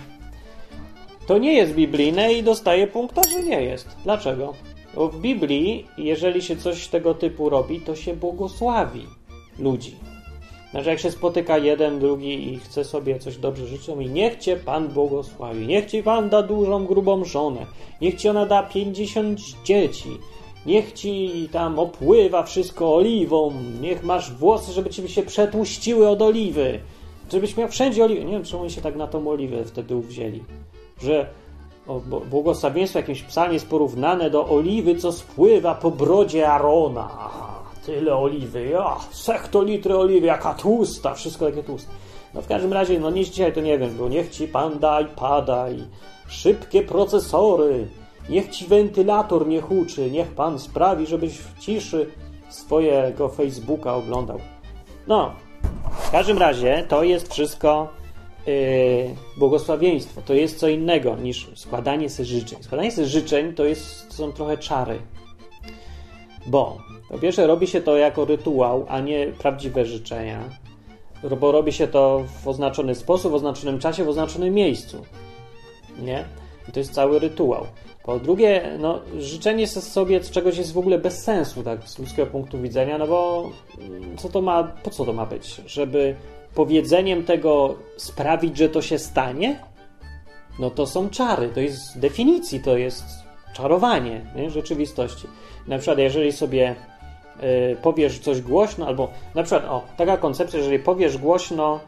[1.28, 3.88] To nie jest biblijne i dostaje punkta, że nie jest.
[4.04, 4.54] Dlaczego?
[4.96, 9.06] Bo w Biblii, jeżeli się coś tego typu robi, to się błogosławi
[9.60, 9.96] ludzi.
[10.72, 14.56] Znaczy, jak się spotyka jeden, drugi i chce sobie coś dobrze życzą i niech cię
[14.56, 17.66] Pan błogosławi, niech ci Pan da dużą, grubą żonę,
[18.02, 20.10] niech ci ona da 50 dzieci,
[20.66, 23.54] Niech ci tam opływa wszystko oliwą.
[23.82, 26.80] Niech masz włosy, żeby ci się przetłuściły od oliwy.
[27.32, 28.26] Żebyś miał wszędzie oliwę.
[28.26, 30.44] Nie wiem, czemu oni się tak na tą oliwę wtedy uwzięli.
[31.02, 31.30] Że
[32.30, 37.10] błogosławieństwo jakimś psalmie jest porównane do oliwy, co spływa po brodzie Arona.
[37.86, 38.68] Tyle oliwy.
[38.68, 38.98] Ja,
[39.66, 41.14] litry oliwy, jaka tłusta.
[41.14, 41.92] Wszystko takie tłuste.
[42.34, 45.02] No w każdym razie, no nie dzisiaj to nie wiem, bo niech ci pan da
[45.02, 45.84] i pada i
[46.28, 47.88] szybkie procesory
[48.32, 52.08] Niech ci wentylator nie huczy, niech pan sprawi, żebyś w ciszy
[52.50, 54.40] swojego Facebooka oglądał.
[55.08, 55.32] No,
[55.92, 57.88] w każdym razie to jest wszystko
[58.48, 58.54] yy,
[59.38, 60.22] błogosławieństwo.
[60.22, 62.64] To jest co innego niż składanie sobie życzeń.
[62.64, 65.00] Składanie sobie życzeń to jest, są trochę czary.
[66.48, 66.78] Bo
[67.10, 70.40] po pierwsze robi się to jako rytuał, a nie prawdziwe życzenia.
[71.40, 75.06] Bo robi się to w oznaczony sposób, w oznaczonym czasie, w oznaczonym miejscu.
[76.00, 76.26] Nie?
[76.70, 77.66] I to jest cały rytuał.
[78.04, 82.62] Po drugie, no, życzenie sobie czegoś jest w ogóle bez sensu, tak, z ludzkiego punktu
[82.62, 85.62] widzenia, no bo mm, co to ma, po co to ma być?
[85.66, 86.16] Żeby
[86.56, 89.60] powiedzeniem tego sprawić, że to się stanie?
[90.60, 93.06] No to są czary, to jest z definicji, to jest
[93.54, 94.50] czarowanie nie?
[94.50, 95.28] rzeczywistości.
[95.68, 96.76] Na przykład, jeżeli sobie
[97.74, 101.80] y, powiesz coś głośno, albo na przykład, o, taka koncepcja, jeżeli powiesz głośno,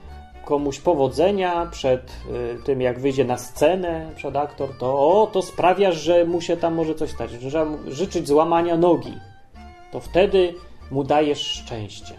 [0.45, 2.11] komuś powodzenia przed
[2.59, 6.57] y, tym, jak wyjdzie na scenę, przed aktor, to o, to sprawia, że mu się
[6.57, 9.13] tam może coś stać, że życzyć złamania nogi.
[9.91, 10.53] To wtedy
[10.91, 12.13] mu dajesz szczęście.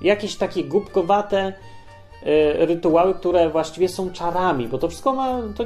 [0.00, 5.64] Jakieś takie głupkowate y, rytuały, które właściwie są czarami, bo to wszystko ma, to,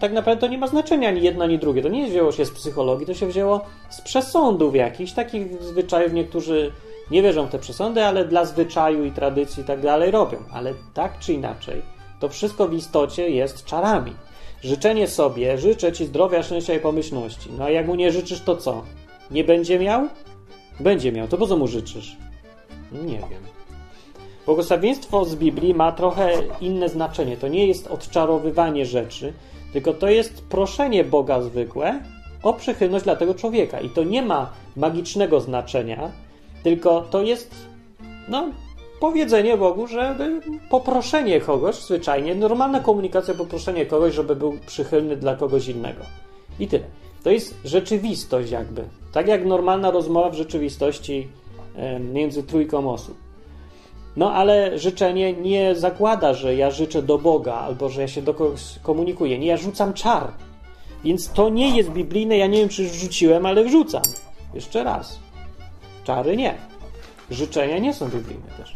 [0.00, 1.82] tak naprawdę to nie ma znaczenia ani jedno, ani drugie.
[1.82, 6.72] To nie wzięło się z psychologii, to się wzięło z przesądów jakichś, takich zwyczajów niektórzy
[7.10, 10.38] nie wierzą w te przesądy, ale dla zwyczaju i tradycji i tak dalej robią.
[10.52, 11.82] Ale tak czy inaczej,
[12.20, 14.12] to wszystko w istocie jest czarami.
[14.62, 17.50] Życzenie sobie, życzę ci zdrowia, szczęścia i pomyślności.
[17.58, 18.82] No a jak mu nie życzysz, to co?
[19.30, 20.08] Nie będzie miał?
[20.80, 21.28] Będzie miał.
[21.28, 22.16] To po co mu życzysz?
[22.92, 23.42] Nie wiem.
[24.46, 27.36] Błogosławieństwo z Biblii ma trochę inne znaczenie.
[27.36, 29.32] To nie jest odczarowywanie rzeczy,
[29.72, 32.00] tylko to jest proszenie Boga zwykłe
[32.42, 33.80] o przychylność dla tego człowieka.
[33.80, 36.10] I to nie ma magicznego znaczenia,
[36.64, 37.54] tylko to jest,
[38.28, 38.48] no,
[39.00, 45.68] powiedzenie Bogu, żeby poproszenie kogoś, zwyczajnie, normalna komunikacja, poproszenie kogoś, żeby był przychylny dla kogoś
[45.68, 46.02] innego.
[46.60, 46.84] I tyle.
[47.22, 48.84] To jest rzeczywistość jakby.
[49.12, 51.28] Tak jak normalna rozmowa w rzeczywistości
[52.12, 53.16] między trójką osób.
[54.16, 58.34] No ale życzenie nie zakłada, że ja życzę do Boga albo że ja się do
[58.34, 59.38] kogoś komunikuję.
[59.38, 60.32] Nie, ja rzucam czar.
[61.04, 64.02] Więc to nie jest biblijne, ja nie wiem czy rzuciłem, ale wrzucam.
[64.54, 65.23] Jeszcze raz.
[66.04, 66.54] Czary nie.
[67.30, 68.74] życzenia nie są biblijne też.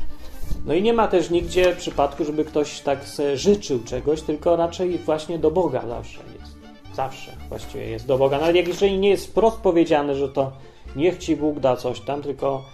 [0.66, 4.98] No i nie ma też nigdzie przypadku, żeby ktoś tak sobie życzył czegoś, tylko raczej
[4.98, 6.58] właśnie do Boga zawsze jest.
[6.94, 8.38] Zawsze właściwie jest do Boga.
[8.38, 10.52] Nawet jak jeżeli nie jest wprost powiedziane, że to
[10.96, 12.64] niech ci Bóg da coś tam, tylko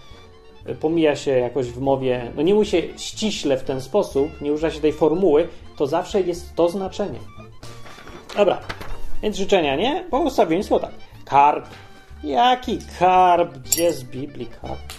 [0.80, 4.70] pomija się jakoś w mowie, no nie mówi się ściśle w ten sposób, nie używa
[4.70, 7.18] się tej formuły, to zawsze jest to znaczenie.
[8.36, 8.60] Dobra,
[9.22, 10.04] więc życzenia, nie?
[10.62, 10.94] Słowa tak.
[11.24, 11.66] Karp.
[12.24, 13.58] Jaki karp?
[13.58, 14.92] Gdzie z Biblii karp?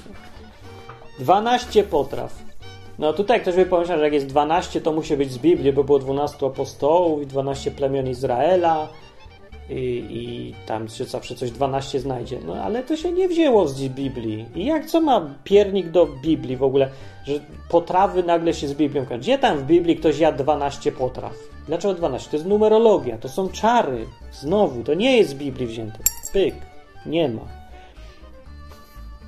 [1.19, 2.45] 12 potraw.
[2.99, 5.83] No tutaj ktoś by pomyślał, że jak jest 12, to musi być z Biblii, bo
[5.83, 8.89] było 12 apostołów i 12 plemion Izraela
[9.69, 12.39] i, i tam się zawsze coś 12 znajdzie.
[12.45, 14.45] No ale to się nie wzięło z Biblii.
[14.55, 16.89] I jak co ma piernik do Biblii w ogóle,
[17.23, 17.33] że
[17.69, 19.21] potrawy nagle się z Biblią kojarzą?
[19.21, 21.33] Gdzie tam w Biblii ktoś jadł 12 potraw?
[21.67, 22.29] Dlaczego 12?
[22.29, 24.05] To jest numerologia, to są czary.
[24.31, 25.97] Znowu, to nie jest z Biblii wzięte.
[26.33, 26.55] Pyk,
[27.05, 27.41] nie ma.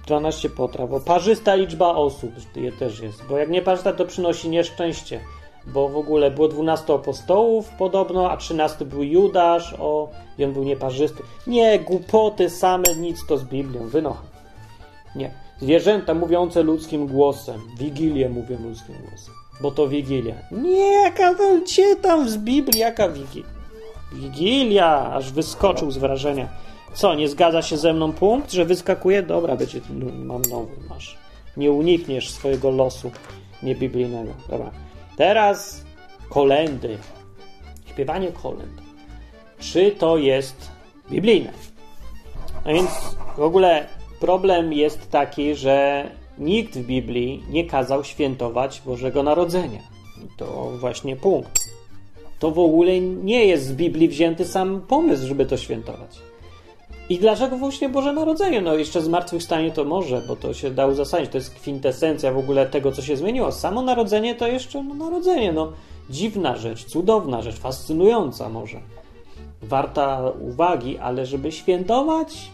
[0.07, 4.49] 12 potraw, bo parzysta liczba osób je też jest, bo jak nie parzysta, to przynosi
[4.49, 5.19] nieszczęście,
[5.67, 10.63] bo w ogóle było 12 apostołów podobno, a 13 był Judasz, o, i on był
[10.63, 11.23] nieparzysty.
[11.47, 14.23] Nie, głupoty same, nic to z Biblią, wynocha.
[15.15, 15.31] Nie.
[15.61, 20.35] Zwierzęta mówiące ludzkim głosem, Wigilię mówią ludzkim głosem, bo to Wigilia.
[20.51, 23.47] Nie, jaka to, gdzie tam z Biblii, jaka Wigilia?
[24.13, 26.47] Wigilia, aż wyskoczył z wrażenia.
[26.93, 29.23] Co, nie zgadza się ze mną punkt, że wyskakuje?
[29.23, 29.82] Dobra, będzie,
[30.13, 31.17] mam nowy, masz.
[31.58, 33.12] Nie unikniesz swojego losu
[33.63, 34.34] niebiblijnego.
[34.50, 34.71] Dobra.
[35.17, 35.86] Teraz
[36.30, 36.97] kolendy.
[37.86, 38.82] Śpiewanie kolend.
[39.60, 40.71] Czy to jest
[41.12, 41.54] biblijne?
[42.65, 42.89] No więc
[43.38, 43.88] w ogóle
[44.19, 49.82] problem jest taki, że nikt w Biblii nie kazał świętować Bożego Narodzenia.
[50.38, 51.60] To właśnie punkt.
[52.39, 56.26] To w ogóle nie jest z Biblii wzięty sam pomysł, żeby to świętować.
[57.10, 58.62] I dlaczego właśnie Boże Narodzenie?
[58.62, 61.32] No jeszcze zmartwychwstanie to może, bo to się da uzasadnić.
[61.32, 63.52] To jest kwintesencja w ogóle tego, co się zmieniło.
[63.52, 65.54] Samo narodzenie to jeszcze no, narodzenie.
[65.54, 65.72] No,
[66.10, 68.80] dziwna rzecz, cudowna rzecz, fascynująca może.
[69.62, 72.52] Warta uwagi, ale żeby świętować?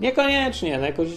[0.00, 0.78] Niekoniecznie.
[0.78, 1.08] No jakoś...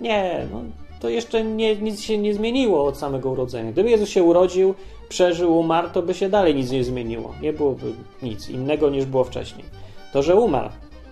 [0.00, 0.62] Nie, no
[1.00, 3.72] to jeszcze nie, nic się nie zmieniło od samego urodzenia.
[3.72, 4.74] Gdyby Jezus się urodził,
[5.08, 7.34] przeżył, umarł, to by się dalej nic nie zmieniło.
[7.42, 9.64] Nie byłoby nic innego niż było wcześniej.
[10.12, 10.68] To, że umarł,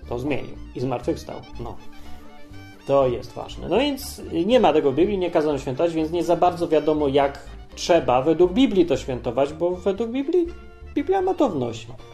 [0.09, 1.37] to zmienił i zmartwychwstał.
[1.61, 1.77] No.
[2.87, 3.69] To jest ważne.
[3.69, 7.09] No więc nie ma tego w Biblii, nie kazano świętować, więc nie za bardzo wiadomo,
[7.09, 7.39] jak
[7.75, 10.47] trzeba według Biblii to świętować, bo według Biblii
[10.95, 11.73] Biblia ma to w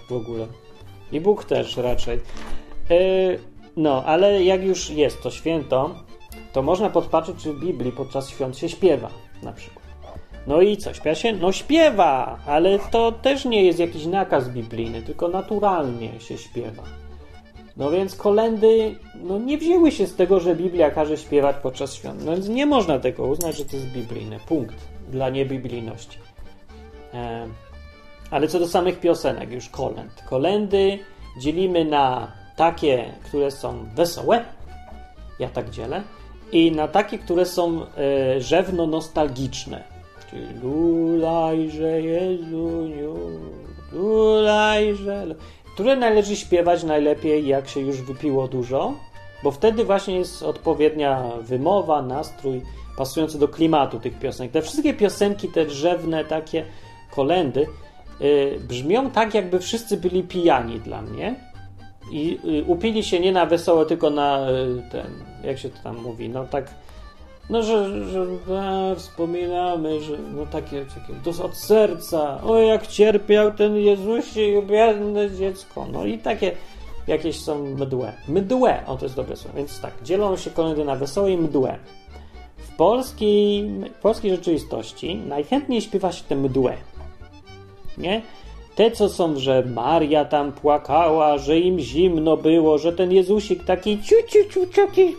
[0.08, 0.46] w ogóle.
[1.12, 2.20] I Bóg też raczej.
[2.90, 3.38] Yy,
[3.76, 5.94] no, ale jak już jest to święto,
[6.52, 9.10] to można podpatrzeć, czy w Biblii podczas świąt się śpiewa
[9.42, 9.84] na przykład.
[10.46, 11.32] No i co, śpiewa się?
[11.32, 16.82] No śpiewa, ale to też nie jest jakiś nakaz biblijny, tylko naturalnie się śpiewa.
[17.78, 22.24] No więc kolendy no nie wzięły się z tego, że Biblia każe śpiewać podczas świąt.
[22.24, 24.38] No więc nie można tego uznać, że to jest biblijne.
[24.48, 24.76] Punkt
[25.08, 26.18] dla niebiblijności.
[27.14, 27.48] E,
[28.30, 30.22] ale co do samych piosenek, już kolęd.
[30.28, 30.98] Kolendy
[31.40, 34.44] dzielimy na takie, które są wesołe,
[35.38, 36.02] ja tak dzielę,
[36.52, 39.84] i na takie, które są e, rzewno-nostalgiczne.
[40.30, 43.16] Czyli lulajże Jezuniu,
[43.92, 45.26] lulajże
[45.78, 48.94] które należy śpiewać najlepiej, jak się już wypiło dużo,
[49.42, 52.62] bo wtedy właśnie jest odpowiednia wymowa, nastrój
[52.96, 54.52] pasujący do klimatu tych piosenek.
[54.52, 56.64] Te wszystkie piosenki, te drzewne takie
[57.10, 57.66] kolendy,
[58.20, 61.34] yy, brzmią tak, jakby wszyscy byli pijani dla mnie.
[62.12, 65.06] I yy, upili się nie na wesoło, tylko na yy, ten,
[65.44, 66.74] jak się to tam mówi, no tak
[67.50, 68.26] no, że, że
[68.60, 75.30] a, wspominamy, że no takie, takie to od serca, o jak cierpiał ten Jezusie, biedne
[75.30, 75.86] dziecko.
[75.92, 76.52] No i takie
[77.06, 78.12] jakieś są mdłe.
[78.28, 79.56] Mdłe, o to jest dobre słowo.
[79.56, 81.78] Więc tak, dzielą się kolendy na wesołe i mdłe.
[82.56, 83.70] W polskiej,
[84.02, 86.76] polskiej rzeczywistości najchętniej śpiewa się te mdłe.
[87.98, 88.22] Nie?
[88.74, 94.02] Te, co są, że Maria tam płakała, że im zimno było, że ten Jezusik taki
[94.02, 95.16] ciu, ciu, ciu, taki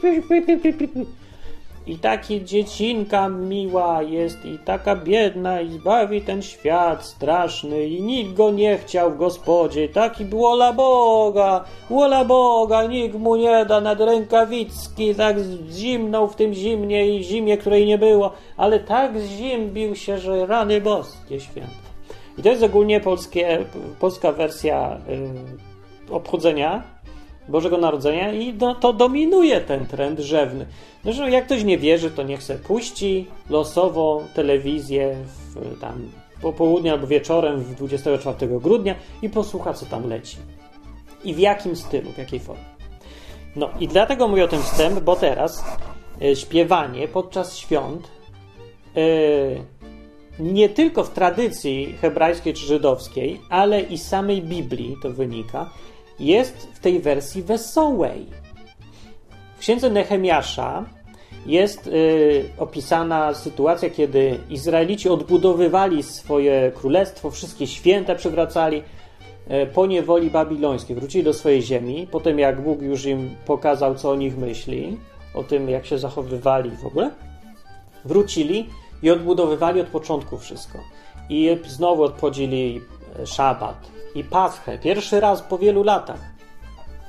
[1.89, 8.34] i taki dziecinka miła jest i taka biedna i zbawi ten świat straszny i nikt
[8.34, 9.89] go nie chciał w gospodzie.
[9.89, 15.36] Taki wola Boga, wola Boga, nikt mu nie da nad rękawicki, tak
[15.71, 20.82] zimną w tym zimnie i zimie, której nie było, ale tak zimbił się, że rany
[20.82, 21.89] boskie święte.
[22.38, 23.65] I to jest ogólnie polskie,
[23.99, 24.97] polska wersja
[26.10, 26.84] y, obchodzenia
[27.50, 30.66] Bożego Narodzenia i do, to dominuje ten trend rzewny.
[31.06, 36.10] Że jak ktoś nie wierzy, to niech sobie puści losowo telewizję w, tam
[36.42, 40.38] po południu albo wieczorem w 24 grudnia i posłucha, co tam leci.
[41.24, 42.64] I w jakim stylu, w jakiej formie.
[43.56, 45.64] No i dlatego mówię o tym wstęp, bo teraz
[46.22, 48.08] e, śpiewanie podczas świąt
[48.96, 49.02] e,
[50.40, 55.70] nie tylko w tradycji hebrajskiej czy żydowskiej, ale i samej Biblii to wynika,
[56.20, 58.26] jest w tej wersji wesołej.
[59.56, 60.86] W księdze Nehemiasza
[61.46, 68.84] jest y, opisana sytuacja, kiedy Izraelici odbudowywali swoje królestwo, wszystkie święta przywracali
[69.52, 70.96] y, po niewoli babilońskiej.
[70.96, 74.98] Wrócili do swojej ziemi, potem jak Bóg już im pokazał, co o nich myśli,
[75.34, 77.12] o tym, jak się zachowywali w ogóle,
[78.06, 78.70] wrócili
[79.04, 80.80] i odbudowywali od początku wszystko.
[81.30, 82.82] I znowu obchodzili
[83.20, 86.19] e, szabat i paschę, pierwszy raz po wielu latach.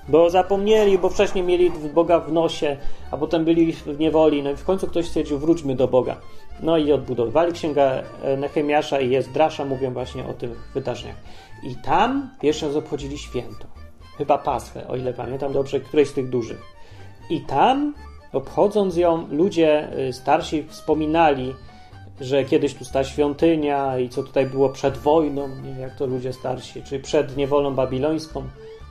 [0.08, 2.76] Bo zapomnieli, bo wcześniej mieli Boga w nosie,
[3.10, 4.42] a potem byli w niewoli.
[4.42, 6.16] No i w końcu ktoś stwierdził, wróćmy do Boga.
[6.62, 8.02] No i odbudowywali księgę
[8.38, 11.16] Nehemiasza i Jezdrasza, mówią właśnie o tych wydarzeniach.
[11.62, 13.66] I tam pierwszy raz obchodzili święto.
[14.18, 16.62] Chyba Paschę, o ile pamiętam dobrze, któreś z tych dużych.
[17.30, 17.94] I tam,
[18.32, 21.54] obchodząc ją, ludzie y, starsi wspominali,
[22.20, 26.32] że kiedyś tu stała świątynia i co tutaj było przed wojną, nie, jak to ludzie
[26.32, 28.42] starsi, czy przed niewolą babilońską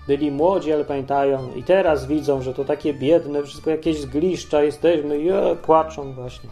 [0.08, 5.20] byli młodzi, ale pamiętają i teraz widzą, że to takie biedne, wszystko jakieś zgliszcza jesteśmy
[5.20, 6.50] i e, płaczą właśnie.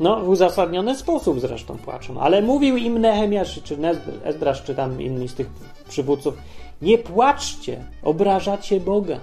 [0.00, 3.76] No, w uzasadniony sposób zresztą płaczą, ale mówił im Nehemiasz, czy
[4.24, 5.46] Ezdrasz, czy tam inni z tych
[5.88, 6.34] przywódców,
[6.82, 9.20] nie płaczcie, obrażacie Boga.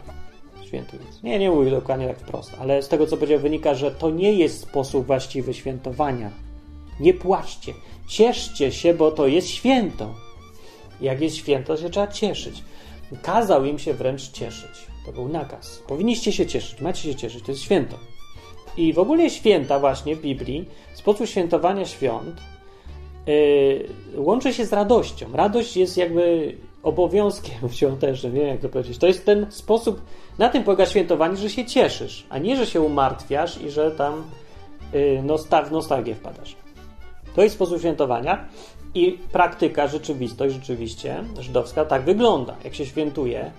[0.66, 0.98] Święty.
[1.24, 4.34] Nie, nie mówił dokładnie tak wprost, ale z tego, co powiedział, wynika, że to nie
[4.34, 6.43] jest sposób właściwy świętowania.
[7.00, 7.74] Nie płaczcie,
[8.08, 10.14] cieszcie się, bo to jest święto.
[11.02, 12.64] Jak jest święto, to się trzeba cieszyć.
[13.22, 14.88] Kazał im się wręcz cieszyć.
[15.06, 15.84] To był nakaz.
[15.88, 17.98] Powinniście się cieszyć, macie się cieszyć, to jest święto.
[18.78, 22.42] I w ogóle święta właśnie w Biblii, sposób świętowania świąt
[23.28, 25.26] yy, łączy się z radością.
[25.34, 28.98] Radość jest jakby obowiązkiem świątecznym, nie wiem jak to powiedzieć.
[28.98, 30.02] To jest ten sposób,
[30.38, 34.24] na tym polega świętowanie, że się cieszysz, a nie, że się umartwiasz i że tam
[34.94, 35.22] yy,
[35.66, 36.63] w nostalgię wpadasz.
[37.36, 38.46] To jest sposób świętowania.
[38.96, 42.56] I praktyka, rzeczywistość rzeczywiście żydowska tak wygląda.
[42.64, 43.52] Jak się świętuje,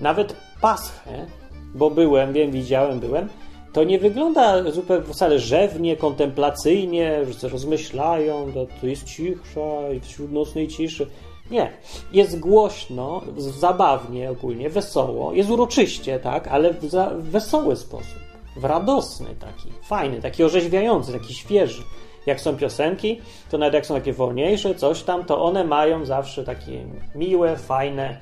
[0.00, 1.26] nawet Paschę,
[1.74, 3.28] bo byłem, wiem, widziałem, byłem,
[3.72, 10.32] to nie wygląda zupełnie wcale rzewnie, kontemplacyjnie, że rozmyślają, to, to jest cisza i wśród
[10.32, 11.06] nocnej ciszy.
[11.50, 11.72] Nie.
[12.12, 18.18] Jest głośno, zabawnie ogólnie, wesoło, jest uroczyście, tak, ale w, za, w wesoły sposób.
[18.56, 21.82] W radosny taki, fajny, taki orzeźwiający, taki świeży
[22.28, 26.44] jak są piosenki, to nawet jak są takie wolniejsze, coś tam, to one mają zawsze
[26.44, 28.18] takie miłe, fajne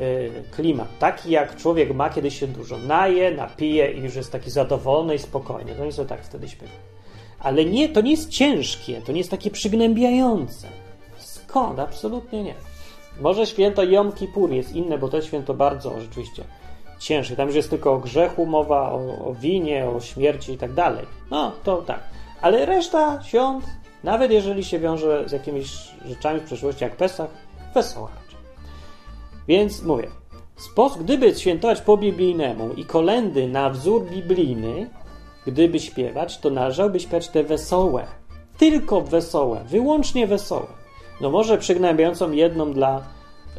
[0.00, 0.88] yy, klimat.
[0.98, 5.18] Taki jak człowiek ma, kiedy się dużo naje, napije i już jest taki zadowolony i
[5.18, 5.74] spokojny.
[5.74, 6.72] To nie są tak wtedy śpiewa.
[7.40, 10.68] Ale nie, to nie jest ciężkie, to nie jest takie przygnębiające.
[11.18, 11.78] Skąd?
[11.78, 12.54] Absolutnie nie.
[13.20, 16.44] Może święto Jom Kippur jest inne, bo to święto bardzo rzeczywiście
[16.98, 17.36] ciężkie.
[17.36, 21.06] Tam już jest tylko o grzechu mowa, o, o winie, o śmierci i tak dalej.
[21.30, 22.00] No, to tak.
[22.40, 23.64] Ale reszta świąt,
[24.04, 25.72] nawet jeżeli się wiąże z jakimiś
[26.06, 27.30] rzeczami w przeszłości jak Pesach,
[27.74, 28.38] wesoła raczej.
[29.48, 30.08] Więc mówię,
[30.56, 34.90] sposób, gdyby świętować po biblijnemu i kolendy na wzór biblijny,
[35.46, 38.06] gdyby śpiewać, to należałoby śpiewać te wesołe.
[38.58, 40.66] Tylko wesołe, wyłącznie wesołe.
[41.20, 43.02] No może przygnębiającą jedną dla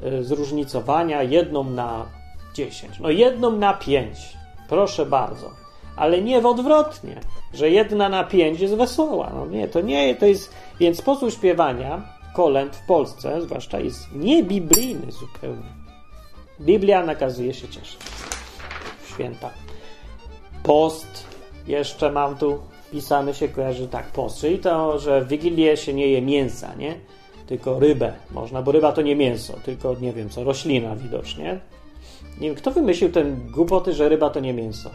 [0.04, 2.06] y, zróżnicowania, jedną na
[2.54, 4.38] 10, no jedną na 5.
[4.70, 5.69] Proszę bardzo
[6.00, 7.20] ale nie w odwrotnie,
[7.54, 9.32] że jedna na pięć jest wesoła.
[9.36, 12.02] No nie, to nie, to jest, więc sposób śpiewania
[12.34, 15.70] kolęd w Polsce, zwłaszcza jest niebiblijny zupełnie.
[16.62, 17.98] Biblia nakazuje się cieszyć.
[19.14, 19.50] Święta.
[20.64, 21.28] Post,
[21.68, 26.08] jeszcze mam tu wpisane się kojarzy tak, post, czyli to, że w Wigilię się nie
[26.08, 26.96] je mięsa, nie?
[27.48, 31.60] Tylko rybę można, bo ryba to nie mięso, tylko nie wiem co, roślina widocznie.
[32.40, 34.90] Nie wiem, kto wymyślił ten głupoty, że ryba to nie mięso?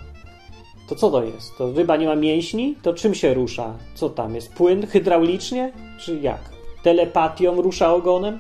[0.89, 1.59] To co to jest?
[1.59, 2.77] To ryba nie ma mięśni?
[2.83, 3.75] To czym się rusza?
[3.95, 4.53] Co tam jest?
[4.53, 5.73] Płyn hydraulicznie?
[6.01, 6.41] Czy jak?
[6.83, 8.39] Telepatią rusza ogonem?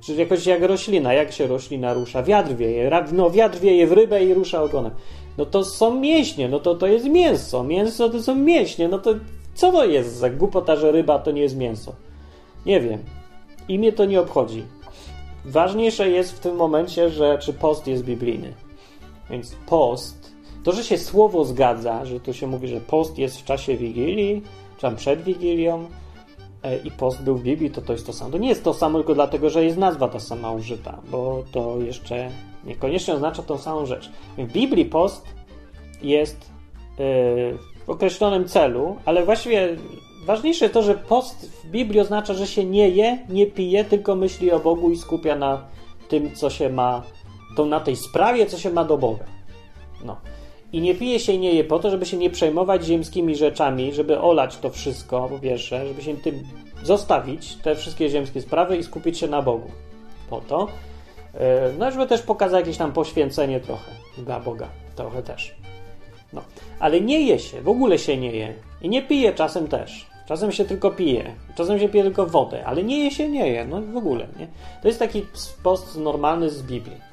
[0.00, 1.14] Czy jakoś jak roślina?
[1.14, 2.22] Jak się roślina rusza?
[2.22, 2.90] Wiatr wieje.
[3.12, 4.92] No wiatr wieje w rybę i rusza ogonem.
[5.38, 7.64] No to są mięśnie, no to to jest mięso.
[7.64, 8.88] Mięso to są mięśnie.
[8.88, 9.14] No to
[9.54, 11.92] co to jest za głupota, że ryba to nie jest mięso?
[12.66, 12.98] Nie wiem.
[13.68, 14.62] I mnie to nie obchodzi.
[15.44, 18.52] Ważniejsze jest w tym momencie, że czy post jest biblijny.
[19.30, 20.21] Więc post
[20.64, 24.42] to, że się słowo zgadza, że tu się mówi, że post jest w czasie Wigilii,
[24.76, 25.86] czy tam przed Wigilią
[26.62, 28.30] e, i post był w Biblii, to to jest to samo.
[28.30, 31.80] To nie jest to samo tylko dlatego, że jest nazwa ta sama użyta, bo to
[31.80, 32.30] jeszcze
[32.64, 34.10] niekoniecznie oznacza tą samą rzecz.
[34.38, 35.26] W Biblii post
[36.02, 37.04] jest e,
[37.86, 39.76] w określonym celu, ale właściwie
[40.24, 44.14] ważniejsze jest to, że post w Biblii oznacza, że się nie je, nie pije, tylko
[44.14, 45.64] myśli o Bogu i skupia na
[46.08, 47.02] tym, co się ma,
[47.56, 49.24] to na tej sprawie, co się ma do Boga.
[50.04, 50.16] No.
[50.72, 53.94] I nie pije się i nie je po to, żeby się nie przejmować ziemskimi rzeczami,
[53.94, 56.42] żeby olać to wszystko, po pierwsze, żeby się tym
[56.82, 59.70] zostawić, te wszystkie ziemskie sprawy i skupić się na Bogu.
[60.30, 60.68] Po to.
[61.34, 64.68] E, no, żeby też pokazać jakieś tam poświęcenie trochę dla Boga.
[64.96, 65.54] Trochę też.
[66.32, 66.42] No.
[66.78, 68.54] Ale nie je się, w ogóle się nie je.
[68.82, 70.06] I nie pije czasem też.
[70.28, 73.64] Czasem się tylko pije, czasem się pije tylko wodę, ale nie je się nie je,
[73.64, 74.46] no w ogóle, nie?
[74.82, 75.26] To jest taki
[75.62, 77.11] post normalny z Biblii.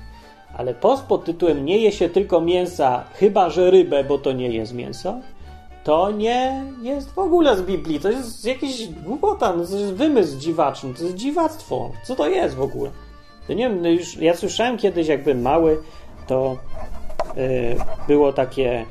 [0.57, 4.49] Ale post pod tytułem nie je się tylko mięsa, chyba że rybę, bo to nie
[4.49, 5.15] jest mięso,
[5.83, 7.99] to nie jest w ogóle z Biblii.
[7.99, 11.91] To jest jakiś głupota, no to jest wymysł dziwaczny, to jest dziwactwo.
[12.03, 12.91] Co to jest w ogóle?
[13.47, 15.81] To nie wiem, no już ja słyszałem kiedyś, jakby mały,
[16.27, 16.57] to
[17.35, 17.75] yy,
[18.07, 18.85] było takie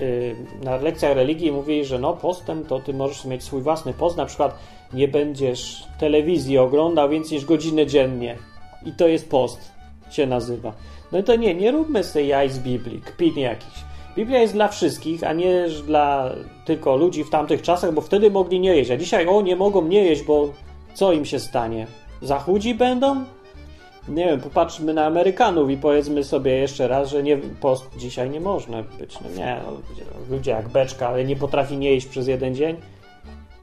[0.00, 4.16] yy, na lekcjach religii mówili, że no postem to ty możesz mieć swój własny post,
[4.16, 4.58] na przykład
[4.92, 8.36] nie będziesz telewizji oglądał więcej niż godzinę dziennie.
[8.84, 9.72] I to jest post,
[10.10, 10.72] się nazywa.
[11.12, 13.86] No to nie, nie róbmy sobie jaj z Biblii, kpin jakiś.
[14.16, 16.32] Biblia jest dla wszystkich, a nie dla
[16.64, 18.90] tylko ludzi w tamtych czasach, bo wtedy mogli nie jeść.
[18.90, 20.48] A dzisiaj, o, nie mogą nie jeść, bo
[20.94, 21.86] co im się stanie?
[22.22, 23.24] Zachudzi będą?
[24.08, 28.40] Nie wiem, popatrzmy na Amerykanów i powiedzmy sobie jeszcze raz, że nie, post dzisiaj nie
[28.40, 29.18] można być.
[29.20, 29.72] No nie, no,
[30.36, 32.76] ludzie jak beczka, ale nie potrafi nie jeść przez jeden dzień.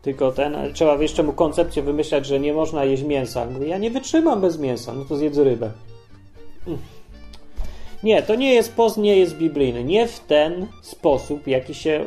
[0.01, 3.47] Tylko ten, trzeba jeszcze mu koncepcję wymyślać, że nie można jeść mięsa.
[3.67, 5.71] Ja nie wytrzymam bez mięsa, no to zjedz rybę.
[6.67, 6.79] Mm.
[8.03, 9.83] Nie, to nie jest post, nie jest biblijny.
[9.83, 12.05] Nie w ten sposób, jaki się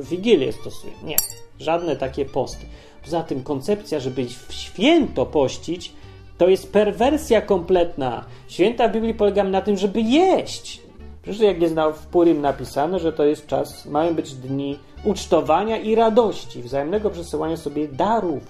[0.00, 0.92] w Wigilię stosuje.
[1.04, 1.16] Nie,
[1.60, 2.66] żadne takie posty.
[3.04, 5.92] Poza tym koncepcja, żeby w święto pościć,
[6.38, 8.24] to jest perwersja kompletna.
[8.48, 10.80] Święta Biblii polega na tym, żeby jeść.
[11.22, 15.94] Przecież jak jest w Purim napisane, że to jest czas, mają być dni ucztowania i
[15.94, 18.42] radości, wzajemnego przesyłania sobie darów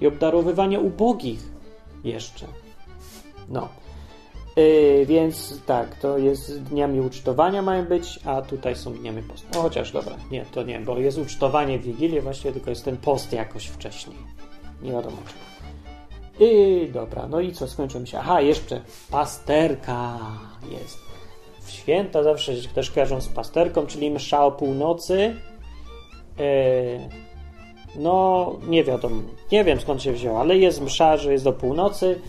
[0.00, 1.40] i obdarowywania ubogich
[2.04, 2.46] jeszcze.
[3.48, 3.68] No.
[4.56, 9.48] Yy, więc tak, to jest dniami ucztowania mają być, a tutaj są dniami postu.
[9.54, 12.96] No chociaż dobra, nie, to nie, bo jest ucztowanie w Wigilię, właściwie tylko jest ten
[12.96, 14.16] post jakoś wcześniej.
[14.82, 15.52] Nie wiadomo czemu.
[16.50, 18.18] I dobra, no i co, skończyłem się.
[18.18, 18.80] Aha, jeszcze
[19.10, 20.18] pasterka
[20.70, 20.98] jest.
[21.60, 25.36] W święta zawsze się też kojarzą z pasterką, czyli msza o północy.
[26.38, 26.44] Yy,
[27.96, 29.22] no, nie wiadomo,
[29.52, 32.20] nie wiem skąd się wzięła, ale jest msza, że jest do północy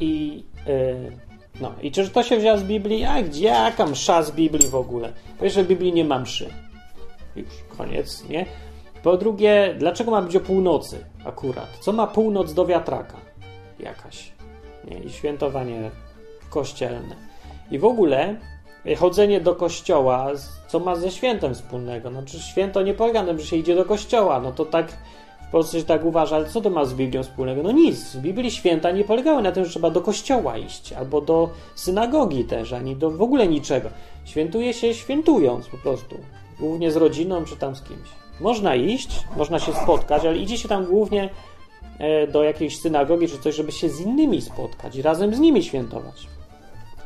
[0.00, 1.24] i yy,
[1.60, 3.04] no i czy to się wzięło z Biblii?
[3.04, 3.46] A gdzie?
[3.46, 5.12] Jaka msza z Biblii w ogóle?
[5.36, 6.50] Po pierwsze, w Biblii nie ma mszy.
[7.36, 7.46] Już,
[7.78, 8.46] koniec, nie?
[9.02, 11.78] Po drugie, dlaczego ma być o północy akurat?
[11.80, 13.16] Co ma północ do wiatraka?
[13.78, 14.32] Jakaś.
[14.90, 14.98] Nie?
[14.98, 15.90] I świętowanie
[16.50, 17.16] kościelne.
[17.70, 18.36] I w ogóle
[18.86, 20.26] e, chodzenie do kościoła,
[20.68, 22.10] co ma ze świętem wspólnego?
[22.10, 24.40] Znaczy, święto nie polega na tym, że się idzie do kościoła.
[24.40, 24.92] No to tak
[25.54, 27.62] Polsce się tak uważa, ale co to ma z Biblią wspólnego?
[27.62, 28.16] No nic.
[28.16, 32.44] W Biblii święta nie polegały na tym, że trzeba do kościoła iść, albo do synagogi
[32.44, 33.88] też, ani do w ogóle niczego.
[34.24, 36.16] Świętuje się świętując po prostu.
[36.60, 38.08] Głównie z rodziną, czy tam z kimś.
[38.40, 41.30] Można iść, można się spotkać, ale idzie się tam głównie
[41.98, 45.62] e, do jakiejś synagogi czy coś, żeby się z innymi spotkać i razem z nimi
[45.62, 46.26] świętować.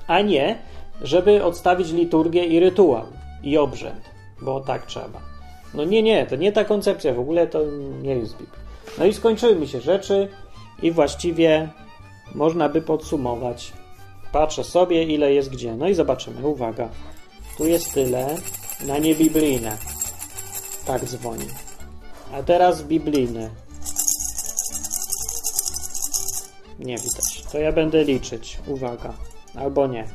[0.06, 0.58] A nie,
[1.02, 3.06] żeby odstawić liturgię i rytuał
[3.42, 4.10] i obrzęd,
[4.42, 5.37] bo tak trzeba.
[5.74, 7.64] No nie, nie, to nie ta koncepcja, w ogóle to
[8.02, 8.58] nie jest Biblii.
[8.98, 10.28] No i skończyły mi się rzeczy
[10.82, 11.68] i właściwie
[12.34, 13.72] można by podsumować.
[14.32, 15.76] Patrzę sobie, ile jest gdzie.
[15.76, 16.48] No i zobaczymy.
[16.48, 16.88] Uwaga.
[17.58, 18.36] Tu jest tyle
[18.86, 19.76] na niebiblijne.
[20.86, 21.46] Tak dzwoni.
[22.32, 23.50] A teraz biblijne.
[26.78, 27.44] Nie widać.
[27.52, 28.58] To ja będę liczyć.
[28.66, 29.14] Uwaga.
[29.54, 30.08] Albo nie.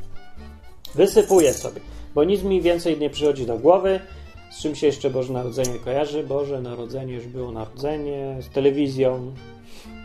[0.95, 1.81] Wysypuję sobie,
[2.15, 3.99] bo nic mi więcej nie przychodzi do głowy.
[4.53, 6.23] Z czym się jeszcze Boże Narodzenie kojarzy?
[6.23, 9.33] Boże Narodzenie już było narodzenie, z telewizją,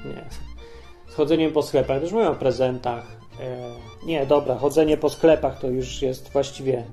[0.05, 0.25] nie,
[1.09, 3.07] z chodzeniem po sklepach, też mówią o prezentach.
[3.41, 6.85] E, nie, dobra, chodzenie po sklepach to już jest właściwie,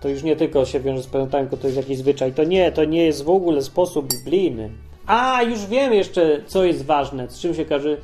[0.00, 2.32] to już nie tylko się wiąże z prezentami, tylko to jest jakiś zwyczaj.
[2.32, 4.70] To nie, to nie jest w ogóle sposób biblijny.
[5.06, 8.00] A, już wiem jeszcze, co jest ważne, z czym się kojarzy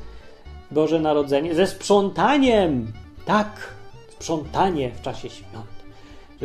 [0.71, 1.55] Boże Narodzenie?
[1.55, 2.93] Ze sprzątaniem!
[3.25, 3.73] Tak,
[4.09, 5.78] sprzątanie w czasie świąt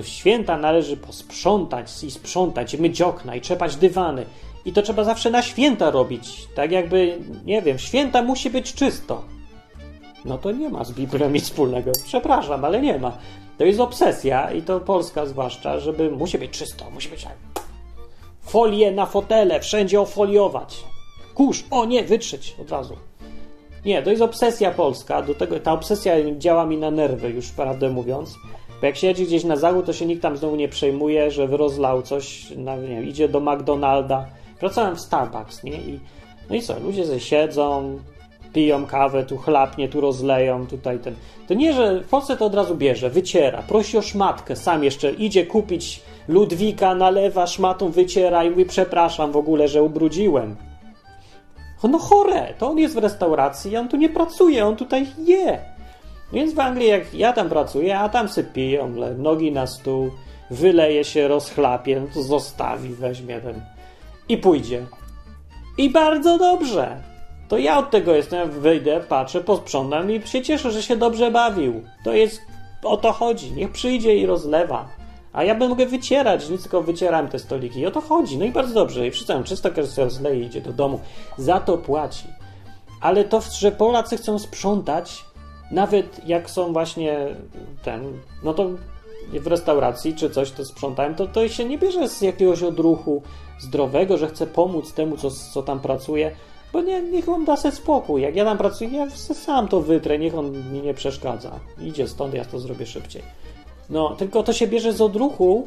[0.02, 4.26] w święta należy posprzątać i sprzątać, myć okna i trzepać dywany.
[4.64, 6.48] I to trzeba zawsze na święta robić.
[6.54, 9.22] Tak jakby, nie wiem, święta musi być czysto.
[10.24, 11.92] No to nie ma z Biblią nic wspólnego.
[12.04, 13.18] Przepraszam, ale nie ma.
[13.58, 17.36] To jest obsesja i to polska zwłaszcza, żeby musi być czysto, musi być tak.
[18.40, 20.84] Folie na fotele, wszędzie ofoliować.
[21.34, 22.96] Kurz, o nie, wytrzeć od razu.
[23.84, 25.22] Nie, to jest obsesja polska.
[25.22, 28.34] Do tego ta obsesja działa mi na nerwy, już prawdę mówiąc.
[28.84, 32.02] Bo jak siedzi gdzieś na zachód, to się nikt tam znowu nie przejmuje, że rozlał
[32.02, 34.26] coś, na, nie wiem, idzie do McDonalda.
[34.60, 35.72] Pracowałem w Starbucks, nie?
[35.72, 36.00] I,
[36.50, 37.98] no i co, ludzie ze siedzą,
[38.52, 41.14] piją kawę, tu chlapnie, tu rozleją, tutaj ten.
[41.48, 42.02] To nie, że
[42.38, 47.90] to od razu bierze, wyciera, prosi o szmatkę, sam jeszcze idzie kupić Ludwika nalewa, szmatą
[47.90, 50.56] wyciera i mówi przepraszam w ogóle, że ubrudziłem.
[51.82, 55.73] No chore, to on jest w restauracji, on tu nie pracuje, on tutaj je.
[56.32, 58.28] Więc w Anglii jak ja tam pracuję, a tam
[58.96, 60.10] le, nogi na stół,
[60.50, 63.60] wyleje się, rozchlapie, no to zostawi, weźmie ten
[64.28, 64.86] i pójdzie.
[65.78, 67.02] I bardzo dobrze.
[67.48, 71.82] To ja od tego jestem, wyjdę, patrzę, posprzątam i się cieszę, że się dobrze bawił.
[72.04, 72.40] To jest,
[72.82, 73.52] o to chodzi.
[73.52, 74.88] Niech przyjdzie i rozlewa.
[75.32, 77.80] A ja bym mogę wycierać, nic tylko wycieram te stoliki.
[77.80, 78.38] I o to chodzi.
[78.38, 79.06] No i bardzo dobrze.
[79.06, 81.00] I wszyscy czysto, każdy sobie rozleje idzie do domu.
[81.36, 82.24] Za to płaci.
[83.00, 85.24] Ale to, że Polacy chcą sprzątać,
[85.74, 87.26] nawet jak są właśnie
[87.82, 88.70] ten, no to
[89.32, 93.22] w restauracji czy coś to sprzątałem, to, to się nie bierze z jakiegoś odruchu
[93.58, 96.30] zdrowego, że chce pomóc temu, co, co tam pracuje,
[96.72, 98.22] bo nie, niech on da sobie spokój.
[98.22, 101.60] Jak ja tam pracuję, ja sam to wytrę, niech on mi nie przeszkadza.
[101.80, 103.22] Idzie stąd, ja to zrobię szybciej.
[103.90, 105.66] No, tylko to się bierze z odruchu,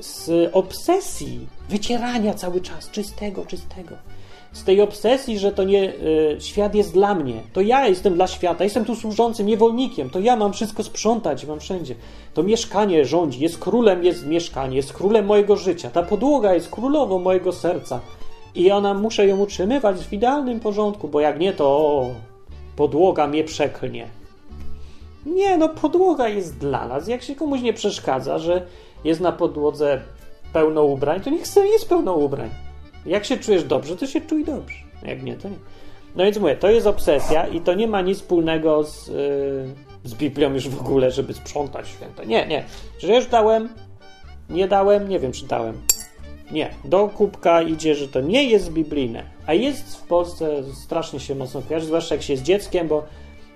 [0.00, 3.94] z obsesji wycierania cały czas czystego, czystego.
[4.52, 7.42] Z tej obsesji, że to nie y, świat jest dla mnie.
[7.52, 10.10] To ja jestem dla świata, jestem tu służącym niewolnikiem.
[10.10, 11.94] To ja mam wszystko sprzątać, mam wszędzie.
[12.34, 15.90] To mieszkanie rządzi, jest królem, jest mieszkanie, jest królem mojego życia.
[15.90, 18.00] Ta podłoga jest królową mojego serca.
[18.54, 22.10] I ona muszę ją utrzymywać w idealnym porządku, bo jak nie, to o,
[22.76, 24.06] podłoga mnie przeklnie.
[25.26, 27.08] Nie, no podłoga jest dla nas.
[27.08, 28.66] Jak się komuś nie przeszkadza, że
[29.04, 30.00] jest na podłodze
[30.52, 32.50] pełno ubrań, to niech sobie jest pełno ubrań.
[33.06, 34.76] Jak się czujesz dobrze, to się czuj dobrze.
[35.02, 35.56] Jak nie, to nie.
[36.16, 39.14] No więc mówię, to jest obsesja i to nie ma nic wspólnego z, yy,
[40.04, 42.24] z Biblią już w ogóle, żeby sprzątać święta.
[42.24, 42.64] Nie, nie.
[42.98, 43.68] Że już dałem,
[44.50, 45.80] nie dałem, nie wiem czy dałem.
[46.50, 46.70] Nie.
[46.84, 49.24] Do kubka idzie, że to nie jest biblijne.
[49.46, 53.04] A jest w Polsce strasznie się mocno kojarzy, zwłaszcza jak się jest dzieckiem, bo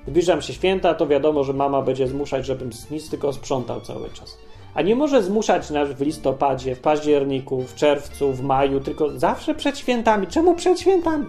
[0.08, 4.38] zbliżam się święta, to wiadomo, że mama będzie zmuszać, żebym nic tylko sprzątał cały czas.
[4.76, 9.54] A nie może zmuszać nas w listopadzie, w październiku, w czerwcu, w maju, tylko zawsze
[9.54, 10.26] przed świętami.
[10.26, 11.26] Czemu przed świętami?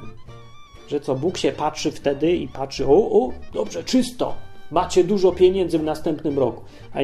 [0.88, 4.34] Że co, Bóg się patrzy wtedy i patrzy, o, o, dobrze, czysto,
[4.72, 6.62] macie dużo pieniędzy w następnym roku.
[6.94, 7.02] A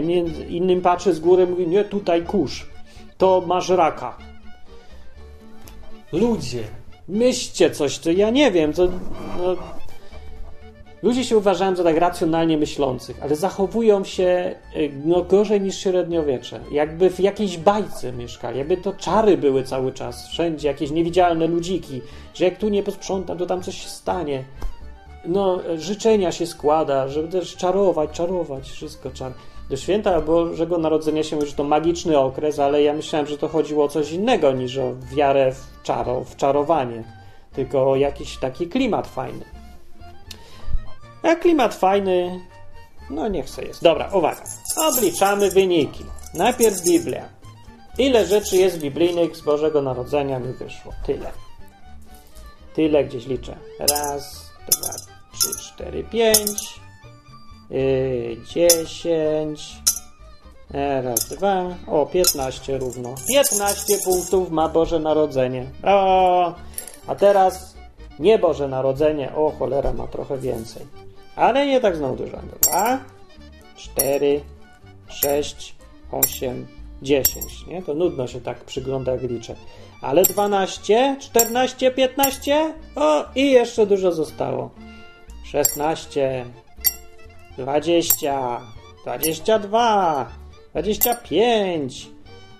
[0.49, 2.67] innym patrzy z góry mówi, nie, tutaj kurz,
[3.17, 4.17] to masz raka.
[6.11, 6.63] Ludzie,
[7.07, 8.87] myślcie coś, to ja nie wiem, to...
[9.37, 9.55] No,
[11.03, 16.59] Ludzie się uważają za tak racjonalnie myślących, ale zachowują się y, no, gorzej niż średniowiecze.
[16.71, 22.01] Jakby w jakiejś bajce mieszkali, jakby to czary były cały czas, wszędzie jakieś niewidzialne ludziki,
[22.33, 24.43] że jak tu nie posprzątam, to tam coś się stanie.
[25.25, 29.33] No, życzenia się składa, żeby też czarować, czarować, wszystko czar.
[29.69, 33.47] Do święta Bożego Narodzenia się mówi, że to magiczny okres, ale ja myślałem, że to
[33.47, 37.03] chodziło o coś innego niż o wiarę w, czaro, w czarowanie,
[37.53, 39.52] tylko o jakiś taki klimat fajny.
[41.23, 42.39] A klimat fajny,
[43.09, 43.83] no niech se jest.
[43.83, 44.43] Dobra, uwaga.
[44.77, 46.05] Obliczamy wyniki.
[46.33, 47.29] Najpierw Biblia.
[47.97, 50.93] Ile rzeczy jest biblijnych z Bożego Narodzenia mi wyszło?
[51.05, 51.31] Tyle.
[52.75, 53.55] Tyle gdzieś liczę.
[53.79, 54.93] Raz, dwa,
[55.33, 56.79] trzy, cztery, pięć,
[57.69, 59.77] yy, dziesięć,
[61.03, 63.15] raz, dwa, o, piętnaście równo.
[63.27, 65.65] Piętnaście punktów ma Boże Narodzenie.
[65.83, 66.53] O,
[67.07, 67.75] a teraz
[68.19, 71.02] nie Boże Narodzenie, o cholera, ma trochę więcej.
[71.35, 72.37] Ale nie tak znowu dużo.
[72.61, 72.99] 2,
[73.75, 74.41] 4,
[75.07, 75.75] 6,
[76.11, 76.67] 8,
[77.01, 77.67] 10.
[77.67, 77.81] Nie?
[77.81, 79.55] To nudno się tak przygląda, jak liczę.
[80.01, 82.73] Ale 12, 14, 15.
[82.95, 84.69] O, i jeszcze dużo zostało.
[85.45, 86.45] 16,
[87.57, 88.61] 20,
[89.05, 90.31] 22,
[90.73, 92.09] 25.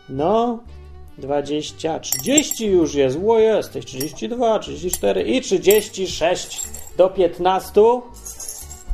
[0.09, 0.59] No,
[1.17, 3.17] 20, 30 już jest.
[3.21, 3.85] Ło, jesteś.
[3.85, 6.61] 32, 34 i 36
[6.97, 7.81] do 15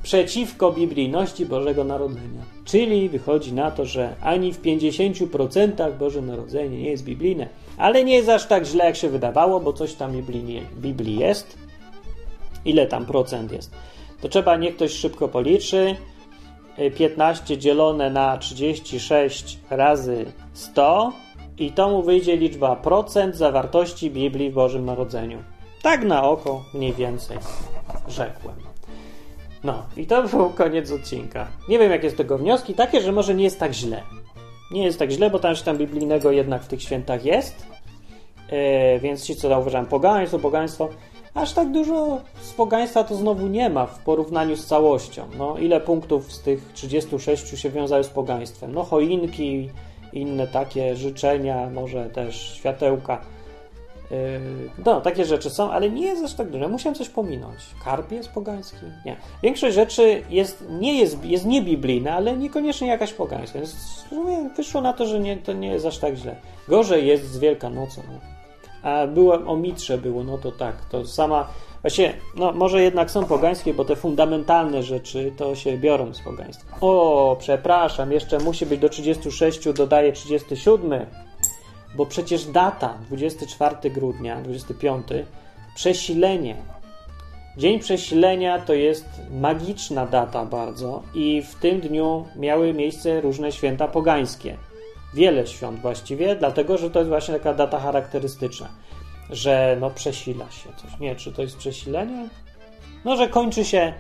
[0.09, 2.41] przeciwko biblijności Bożego Narodzenia.
[2.65, 7.47] Czyli wychodzi na to, że ani w 50% Boże Narodzenie nie jest biblijne.
[7.77, 11.57] Ale nie jest aż tak źle, jak się wydawało, bo coś tam w Biblii jest.
[12.65, 13.71] Ile tam procent jest?
[14.21, 15.95] To trzeba, niech ktoś szybko policzy.
[16.97, 21.13] 15 dzielone na 36 razy 100
[21.57, 25.37] i to mu wyjdzie liczba procent zawartości Biblii w Bożym Narodzeniu.
[25.81, 27.37] Tak na oko mniej więcej
[28.07, 28.68] rzekłem.
[29.63, 31.47] No, i to był koniec odcinka.
[31.69, 32.73] Nie wiem, jakie z tego wnioski.
[32.73, 34.01] Takie, że może nie jest tak źle.
[34.71, 37.65] Nie jest tak źle, bo tam się tam biblijnego jednak w tych świętach jest.
[38.51, 40.89] Yy, więc ci, co zauważam, pogaństwo, pogaństwo.
[41.33, 45.27] Aż tak dużo z pogaństwa to znowu nie ma w porównaniu z całością.
[45.37, 48.73] No, ile punktów z tych 36 się wiązały z pogaństwem?
[48.73, 49.69] No, choinki,
[50.13, 53.21] inne takie życzenia, może też światełka.
[54.85, 56.67] No, takie rzeczy są, ale nie jest aż tak dużo.
[56.67, 57.59] Musiałem coś pominąć.
[57.83, 58.77] Karp jest pogański?
[59.05, 59.15] Nie.
[59.43, 63.59] Większość rzeczy jest, nie jest, jest niebiblijna, ale niekoniecznie jakaś pogańska.
[63.59, 63.75] Więc
[64.57, 66.35] wyszło na to, że nie, to nie jest aż tak źle.
[66.67, 68.01] Gorzej jest z Wielkanocą.
[68.07, 68.19] No.
[68.83, 70.75] A było o mitrze było, no to tak.
[70.91, 71.47] To sama.
[71.81, 76.77] Właśnie, no może jednak są pogańskie, bo te fundamentalne rzeczy to się biorą z pogaństwa.
[76.81, 81.05] O, przepraszam, jeszcze musi być do 36, dodaję 37
[81.95, 85.07] bo przecież data 24 grudnia, 25,
[85.75, 86.55] przesilenie.
[87.57, 93.87] Dzień przesilenia to jest magiczna data bardzo i w tym dniu miały miejsce różne święta
[93.87, 94.57] pogańskie.
[95.13, 98.69] Wiele świąt właściwie, dlatego że to jest właśnie taka data charakterystyczna,
[99.29, 100.99] że no przesila się coś.
[100.99, 102.29] Nie, czy to jest przesilenie?
[103.05, 103.93] No, że kończy się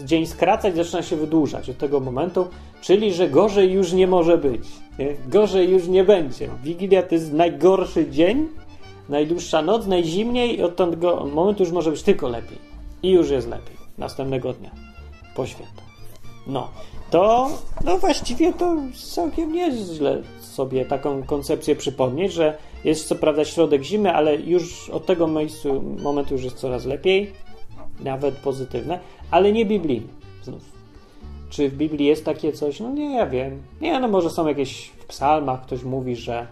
[0.00, 2.48] y, dzień skracać, zaczyna się wydłużać od tego momentu,
[2.80, 4.68] czyli że gorzej już nie może być.
[5.28, 6.48] Gorzej już nie będzie.
[6.64, 8.48] Wigilia to jest najgorszy dzień,
[9.08, 12.58] najdłuższa noc, najzimniej i od tego momentu już może być tylko lepiej.
[13.02, 13.76] I już jest lepiej.
[13.98, 14.70] Następnego dnia.
[15.36, 15.84] Po świętach.
[16.46, 16.68] No.
[17.10, 17.50] To,
[17.84, 18.76] no właściwie to
[19.14, 25.06] całkiem nieźle sobie taką koncepcję przypomnieć, że jest co prawda środek zimy, ale już od
[25.06, 27.32] tego miejscu, momentu już jest coraz lepiej,
[28.00, 28.98] nawet pozytywne,
[29.30, 30.08] ale nie biblijne.
[30.42, 30.71] Znów.
[31.52, 32.80] Czy w Biblii jest takie coś?
[32.80, 33.62] No nie, ja wiem.
[33.80, 36.46] Nie, no może są jakieś w psalmach, ktoś mówi, że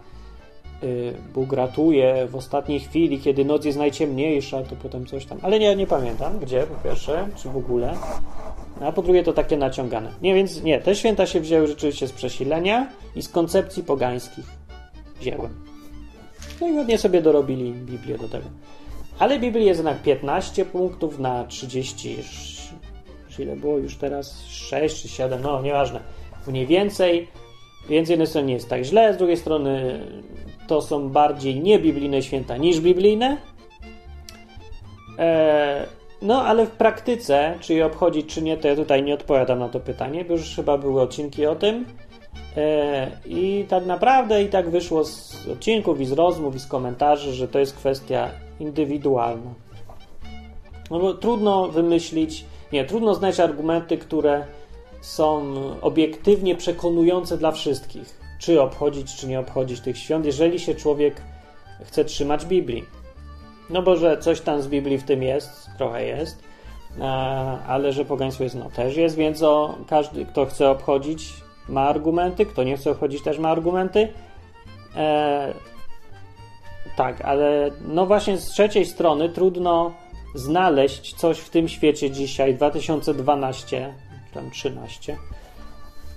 [0.82, 5.38] y, Bóg ratuje w ostatniej chwili, kiedy noc jest najciemniejsza, to potem coś tam.
[5.42, 7.94] Ale nie, nie pamiętam, gdzie po pierwsze, czy w ogóle.
[8.80, 10.12] A po drugie to takie naciągane.
[10.22, 12.86] Nie, więc nie, te święta się wzięły rzeczywiście z przesilenia
[13.16, 14.44] i z koncepcji pogańskich.
[15.20, 15.54] Wzięłem.
[16.60, 18.46] No i ładnie sobie dorobili Biblię do tego.
[19.18, 21.44] Ale Biblii jest jednak 15 punktów na
[23.40, 24.46] 30 ile było już teraz?
[24.46, 26.00] 6 czy 7, no nieważne.
[26.46, 27.28] Mniej więcej.
[27.88, 30.00] Więc z jednej strony nie jest tak źle, z drugiej strony
[30.66, 33.36] to są bardziej niebiblijne święta niż biblijne.
[35.18, 35.86] Eee,
[36.22, 39.68] no, ale w praktyce, czy je obchodzić, czy nie, to ja tutaj nie odpowiadam na
[39.68, 41.84] to pytanie, bo już chyba były odcinki o tym.
[42.56, 47.32] Eee, I tak naprawdę i tak wyszło z odcinków i z rozmów i z komentarzy,
[47.32, 48.30] że to jest kwestia
[48.60, 49.54] indywidualna.
[50.90, 54.46] No bo trudno wymyślić nie, trudno znaleźć argumenty, które
[55.00, 61.22] są obiektywnie przekonujące dla wszystkich, czy obchodzić, czy nie obchodzić tych świąt, jeżeli się człowiek
[61.84, 62.84] chce trzymać Biblii.
[63.70, 66.42] No bo że coś tam z Biblii w tym jest, trochę jest,
[67.66, 71.32] ale że pogaństwo jest, no też jest, więc o, każdy, kto chce obchodzić,
[71.68, 74.08] ma argumenty, kto nie chce obchodzić, też ma argumenty.
[74.96, 75.54] E,
[76.96, 79.92] tak, ale no właśnie z trzeciej strony trudno
[80.34, 83.94] znaleźć coś w tym świecie dzisiaj, 2012,
[84.34, 85.16] tam 13,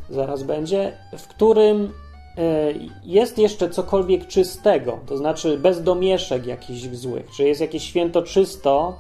[0.09, 1.93] zaraz będzie, w którym
[2.37, 8.21] e, jest jeszcze cokolwiek czystego, to znaczy bez domieszek jakichś złych, że jest jakieś święto
[8.21, 8.99] czysto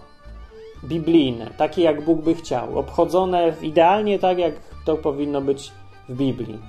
[0.83, 4.53] biblijne, takie jak Bóg by chciał, obchodzone idealnie tak, jak
[4.85, 5.71] to powinno być
[6.09, 6.59] w Biblii,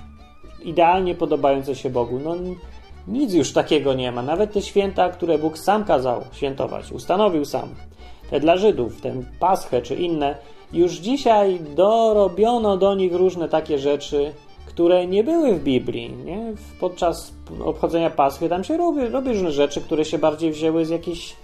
[0.63, 2.19] idealnie podobające się Bogu.
[2.23, 2.35] No,
[3.07, 4.21] nic już takiego nie ma.
[4.21, 7.69] Nawet te święta, które Bóg sam kazał świętować, ustanowił sam,
[8.41, 10.37] dla Żydów, ten Paschę czy inne,
[10.73, 14.33] już dzisiaj dorobiono do nich różne takie rzeczy,
[14.65, 16.13] które nie były w Biblii.
[16.25, 16.53] Nie?
[16.79, 17.33] Podczas
[17.65, 21.35] obchodzenia Paschy tam się robi, robi różne rzeczy, które się bardziej wzięły z jakichś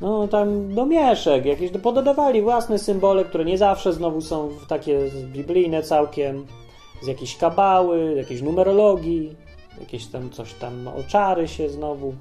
[0.00, 4.98] no tam domieszek, jakieś pododawali własne symbole, które nie zawsze znowu są takie
[5.32, 6.46] biblijne całkiem,
[7.02, 9.36] z jakiejś kabały, jakiejś numerologii,
[9.80, 12.14] jakieś tam coś tam oczary się znowu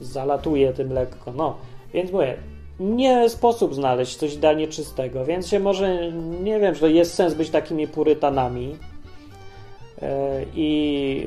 [0.00, 1.32] zalatuje tym lekko.
[1.32, 1.56] No,
[1.94, 2.36] więc mówię,
[2.80, 6.12] nie sposób znaleźć coś idealnie czystego, więc się może,
[6.42, 8.76] nie wiem, że jest sens być takimi purytanami
[10.02, 11.26] e, i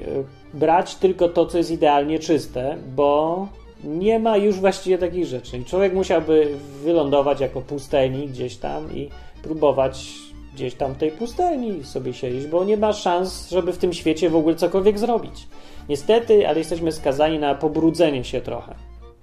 [0.53, 3.47] brać tylko to, co jest idealnie czyste, bo
[3.83, 5.63] nie ma już właściwie takich rzeczy.
[5.65, 6.47] Człowiek musiałby
[6.83, 9.09] wylądować jako pustelnik gdzieś tam i
[9.43, 10.13] próbować
[10.55, 14.35] gdzieś tam tej pustelni sobie siedzieć, bo nie ma szans, żeby w tym świecie w
[14.35, 15.47] ogóle cokolwiek zrobić.
[15.89, 18.75] Niestety, ale jesteśmy skazani na pobrudzenie się trochę.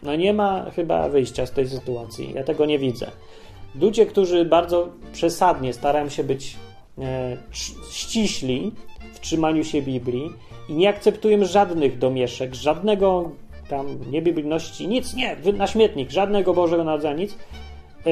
[0.03, 2.33] No nie ma chyba wyjścia z tej sytuacji.
[2.35, 3.11] Ja tego nie widzę.
[3.81, 6.57] Ludzie, którzy bardzo przesadnie starają się być
[6.99, 7.37] e,
[7.91, 8.73] ściśli
[9.15, 10.31] w trzymaniu się Biblii
[10.69, 13.31] i nie akceptują żadnych domieszek, żadnego
[13.69, 17.33] tam niebiblijności, nic, nie, na śmietnik, żadnego Bożego Narodzenia, nic.
[17.33, 18.11] E,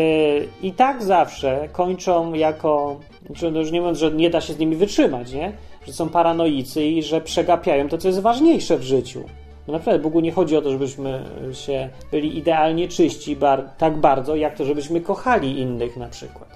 [0.62, 4.59] I tak zawsze kończą jako, znaczy, no już nie mówiąc, że nie da się z
[4.59, 5.53] nimi wytrzymać, nie?
[5.86, 9.24] że są paranoicy i że przegapiają to, co jest ważniejsze w życiu.
[9.70, 14.36] No naprawdę Bogu nie chodzi o to, żebyśmy się byli idealnie czyści bar tak bardzo,
[14.36, 16.48] jak to, żebyśmy kochali innych na przykład.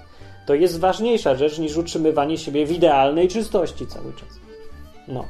[0.45, 4.29] To jest ważniejsza rzecz niż utrzymywanie siebie w idealnej czystości cały czas.
[5.07, 5.25] No.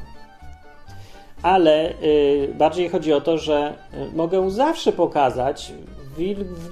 [1.41, 3.73] ale y, bardziej chodzi o to, że
[4.13, 5.73] y, mogę zawsze pokazać,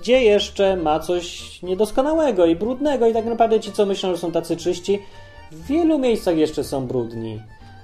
[0.01, 4.31] gdzie jeszcze ma coś niedoskonałego i brudnego, i tak naprawdę ci, co myślą, że są
[4.31, 4.99] tacy czyści,
[5.51, 7.39] w wielu miejscach jeszcze są brudni,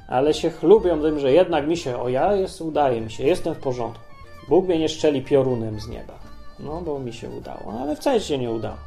[0.10, 3.55] ale się chlubią tym, że jednak mi się, o ja jest, udaje mi się, jestem
[3.55, 4.03] w porządku.
[4.49, 6.14] Bóg mnie nie szczeli piorunem z nieba.
[6.60, 8.78] No, bo mi się udało, ale wcale się nie udało.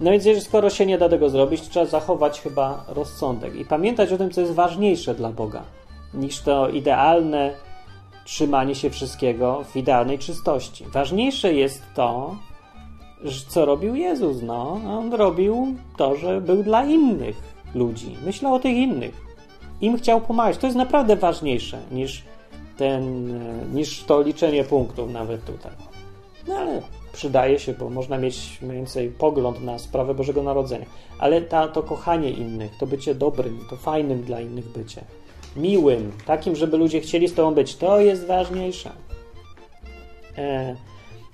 [0.00, 4.18] No więc skoro się nie da tego zrobić, trzeba zachować chyba rozsądek i pamiętać o
[4.18, 5.62] tym, co jest ważniejsze dla Boga,
[6.14, 7.54] niż to idealne
[8.24, 10.84] trzymanie się wszystkiego w idealnej czystości.
[10.92, 12.36] Ważniejsze jest to,
[13.48, 14.42] co robił Jezus.
[14.42, 17.36] No, on robił to, że był dla innych
[17.74, 18.16] ludzi.
[18.24, 19.29] Myślał o tych innych.
[19.80, 20.58] Im chciał pomagać.
[20.58, 22.22] To jest naprawdę ważniejsze niż,
[22.76, 23.34] ten,
[23.74, 25.72] niż to liczenie punktów nawet tutaj.
[26.48, 30.86] No ale przydaje się, bo można mieć mniej więcej pogląd na sprawę Bożego Narodzenia.
[31.18, 35.04] Ale ta, to kochanie innych, to bycie dobrym, to fajnym dla innych bycie,
[35.56, 38.90] miłym, takim, żeby ludzie chcieli z tobą być, to jest ważniejsze.
[40.38, 40.76] E,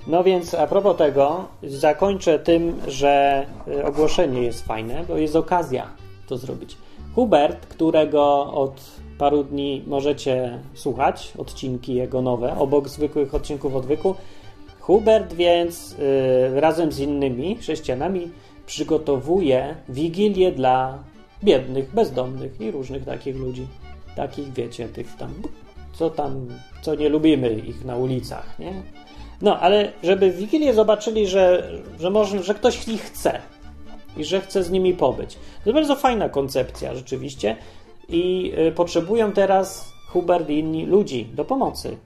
[0.06, 5.90] no więc a propos tego, zakończę tym, że e, ogłoszenie jest fajne, bo jest okazja
[6.28, 6.76] to zrobić.
[7.16, 8.80] Hubert, którego od
[9.18, 14.14] paru dni możecie słuchać, odcinki jego nowe, obok zwykłych odcinków odwyku,
[14.80, 18.30] Hubert więc y, razem z innymi chrześcijanami
[18.66, 20.98] przygotowuje wigilię dla
[21.44, 23.66] biednych, bezdomnych i różnych takich ludzi.
[24.16, 25.34] Takich, wiecie, tych tam,
[25.92, 26.48] co tam,
[26.82, 28.82] co nie lubimy ich na ulicach, nie?
[29.42, 33.40] No, ale żeby w Wigilię zobaczyli, że, że, może, że ktoś ich chce
[34.16, 35.38] i że chce z nimi pobyć.
[35.64, 37.56] To bardzo fajna koncepcja, rzeczywiście.
[38.08, 41.96] I y, potrzebują teraz Hubert i inni ludzi do pomocy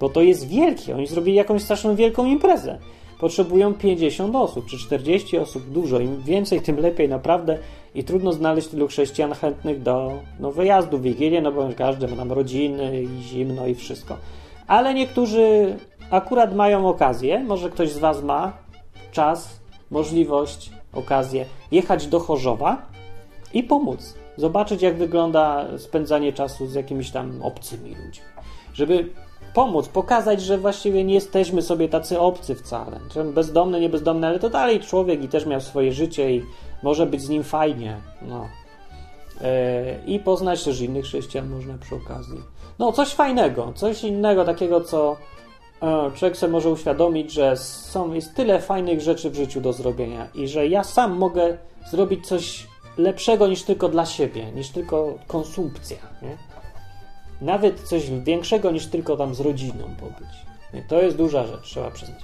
[0.00, 0.96] bo to jest wielkie.
[0.96, 2.78] Oni zrobili jakąś straszną wielką imprezę.
[3.20, 6.00] Potrzebują 50 osób czy 40 osób, dużo.
[6.00, 7.58] Im więcej, tym lepiej, naprawdę.
[7.94, 12.16] I trudno znaleźć tylu chrześcijan chętnych do no, wyjazdu w Wigilię, no bo każdy ma
[12.16, 14.16] tam rodziny i zimno i wszystko.
[14.66, 15.76] Ale niektórzy
[16.10, 18.52] akurat mają okazję, może ktoś z Was ma
[19.12, 22.82] czas, możliwość, okazję jechać do Chorzowa
[23.54, 24.14] i pomóc.
[24.36, 28.24] Zobaczyć, jak wygląda spędzanie czasu z jakimiś tam obcymi ludźmi.
[28.74, 29.08] Żeby
[29.54, 33.00] pomóc, pokazać, że właściwie nie jesteśmy sobie tacy obcy wcale.
[33.80, 36.42] Nie bezdomny, ale to dalej człowiek i też miał swoje życie i
[36.82, 37.96] może być z nim fajnie.
[38.22, 38.48] No.
[39.40, 42.40] E, I poznać też innych chrześcijan można przy okazji.
[42.78, 45.16] No, coś fajnego, coś innego, takiego, co
[46.14, 50.48] człowiek sobie może uświadomić, że są, jest tyle fajnych rzeczy w życiu do zrobienia i
[50.48, 51.58] że ja sam mogę
[51.90, 52.66] zrobić coś
[52.98, 55.98] lepszego niż tylko dla siebie, niż tylko konsumpcja.
[56.22, 56.36] Nie?
[57.40, 60.28] Nawet coś większego niż tylko tam z rodziną pobyć.
[60.88, 62.20] To jest duża rzecz, trzeba przyznać.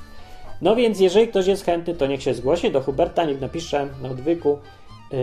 [0.62, 4.08] No więc, jeżeli ktoś jest chętny, to niech się zgłosi do Huberta, niech napisze na
[4.08, 4.58] odwyku.
[5.12, 5.18] Yy,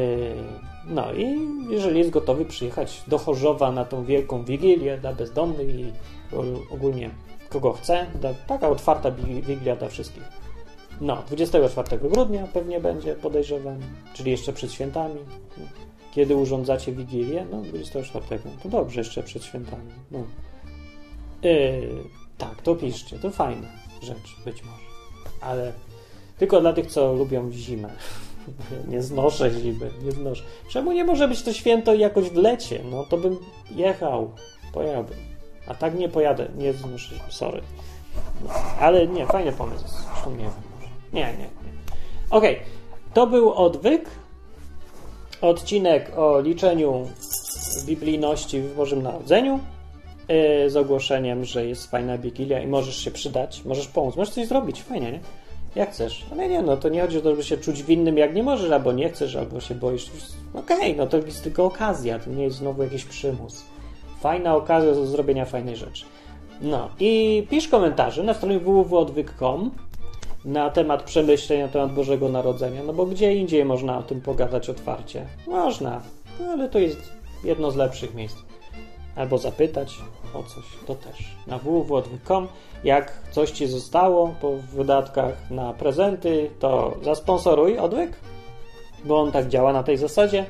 [0.85, 5.91] no i jeżeli jest gotowy przyjechać do Chorzowa na tą wielką wigilię dla bezdomnych i
[6.71, 7.09] ogólnie
[7.53, 8.05] kogo chce,
[8.47, 10.23] taka otwarta wigilia dla wszystkich.
[11.01, 13.79] No, 24 grudnia pewnie będzie, podejrzewam,
[14.13, 15.19] czyli jeszcze przed świętami.
[16.11, 17.45] Kiedy urządzacie Wigilię?
[17.51, 18.39] No, 24.
[18.63, 19.91] To dobrze, jeszcze przed świętami.
[20.11, 20.19] No.
[21.43, 21.89] Yy,
[22.37, 23.19] tak, to piszcie.
[23.19, 23.67] To fajna
[24.01, 24.83] rzecz, być może.
[25.41, 25.73] Ale
[26.37, 27.89] tylko dla tych, co lubią zimę.
[28.91, 30.43] nie znoszę zimy, nie znoszę.
[30.69, 32.83] Czemu nie może być to święto jakoś w lecie?
[32.91, 33.37] No, to bym
[33.75, 34.31] jechał,
[34.73, 35.32] pojechałbym.
[35.67, 37.61] A tak nie pojadę, nie znoszę, sorry.
[38.43, 38.49] No,
[38.79, 39.85] ale nie, fajny pomysł.
[39.87, 40.53] Zresztą nie wiem.
[41.13, 41.49] Nie, nie, nie.
[42.29, 42.65] Okej, okay.
[43.13, 44.09] to był odwyk
[45.41, 47.07] odcinek o liczeniu
[47.85, 49.59] biblijności w Bożym Narodzeniu
[50.27, 54.47] yy, z ogłoszeniem, że jest fajna Wigilia i możesz się przydać, możesz pomóc, możesz coś
[54.47, 55.19] zrobić, fajnie, nie?
[55.75, 56.25] Jak chcesz.
[56.31, 58.71] Ale nie, no to nie chodzi o to, żeby się czuć winnym, jak nie możesz,
[58.71, 60.11] albo nie chcesz, albo się boisz.
[60.53, 63.65] Okej, okay, no to jest tylko okazja, to nie jest znowu jakiś przymus.
[64.23, 66.05] Fajna okazja do zrobienia fajnej rzeczy.
[66.61, 69.71] No i pisz komentarze na stronie www.odwyk.com
[70.45, 74.69] na temat przemyśleń na temat Bożego Narodzenia, no bo gdzie indziej można o tym pogadać
[74.69, 75.25] otwarcie?
[75.47, 76.01] Można,
[76.39, 77.13] no ale to jest
[77.43, 78.35] jedno z lepszych miejsc.
[79.15, 79.97] Albo zapytać
[80.33, 81.35] o coś, to też.
[81.47, 82.47] Na www.odwyk.com
[82.83, 88.19] jak coś Ci zostało po wydatkach na prezenty, to zasponsoruj odwyk,
[89.05, 90.45] bo on tak działa na tej zasadzie,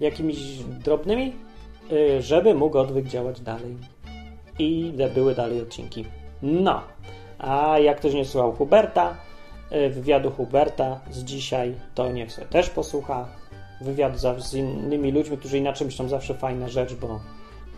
[0.00, 0.38] jakimiś
[0.84, 1.32] drobnymi,
[2.20, 3.76] żeby mógł odwyk działać dalej
[4.58, 6.04] i były dalej odcinki.
[6.42, 6.80] No,
[7.38, 9.16] a jak ktoś nie słuchał Huberta,
[9.70, 13.28] e, wywiadu Huberta z dzisiaj, to niech sobie też posłucha.
[13.80, 17.20] Wywiad z innymi ludźmi, którzy inaczej myślą, zawsze fajna rzecz, bo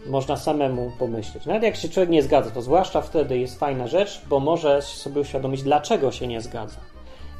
[0.06, 1.46] można samemu pomyśleć.
[1.46, 5.20] Nawet jak się człowiek nie zgadza, to zwłaszcza wtedy jest fajna rzecz, bo może sobie
[5.20, 6.80] uświadomić, dlaczego się nie zgadza.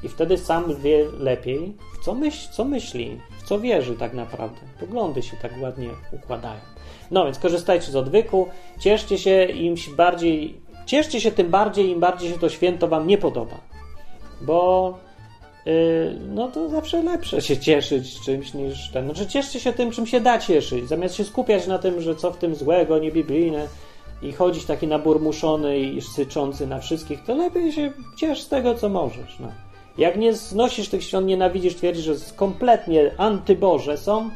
[0.07, 4.61] I wtedy sam wie lepiej, w co, myśl, co myśli, w co wierzy tak naprawdę.
[4.80, 6.61] Poglądy się tak ładnie układają.
[7.11, 8.48] No więc korzystajcie z odwyku,
[8.78, 13.18] cieszcie się im bardziej, cieszcie się tym bardziej, im bardziej się to święto wam nie
[13.18, 13.57] podoba.
[14.40, 14.98] Bo
[15.66, 15.72] yy,
[16.34, 19.04] no to zawsze lepsze się cieszyć czymś niż ten.
[19.04, 22.30] Znaczy cieszcie się tym, czym się da cieszyć, zamiast się skupiać na tym, że co
[22.32, 23.68] w tym złego, niebiblijne
[24.22, 28.88] i chodzić taki naburmuszony i syczący na wszystkich, to lepiej się ciesz z tego, co
[28.88, 29.38] możesz.
[29.40, 29.66] No.
[29.99, 34.30] Jak nie znosisz tych świąt, nienawidzisz, twierdzisz, że kompletnie antyboże są,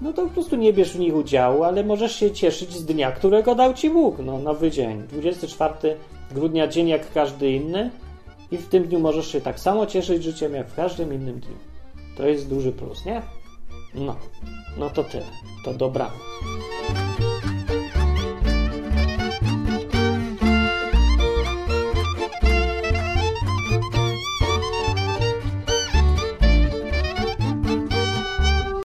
[0.00, 3.12] no to po prostu nie bierz w nich udziału, ale możesz się cieszyć z dnia,
[3.12, 4.18] którego dał ci Bóg.
[4.18, 5.02] No, nowy dzień.
[5.08, 5.96] 24
[6.30, 7.90] grudnia, dzień jak każdy inny,
[8.50, 11.56] i w tym dniu możesz się tak samo cieszyć życiem, jak w każdym innym dniu.
[12.16, 13.22] To jest duży plus, nie?
[13.94, 14.16] No,
[14.78, 15.26] no to tyle.
[15.64, 16.18] To dobranoc.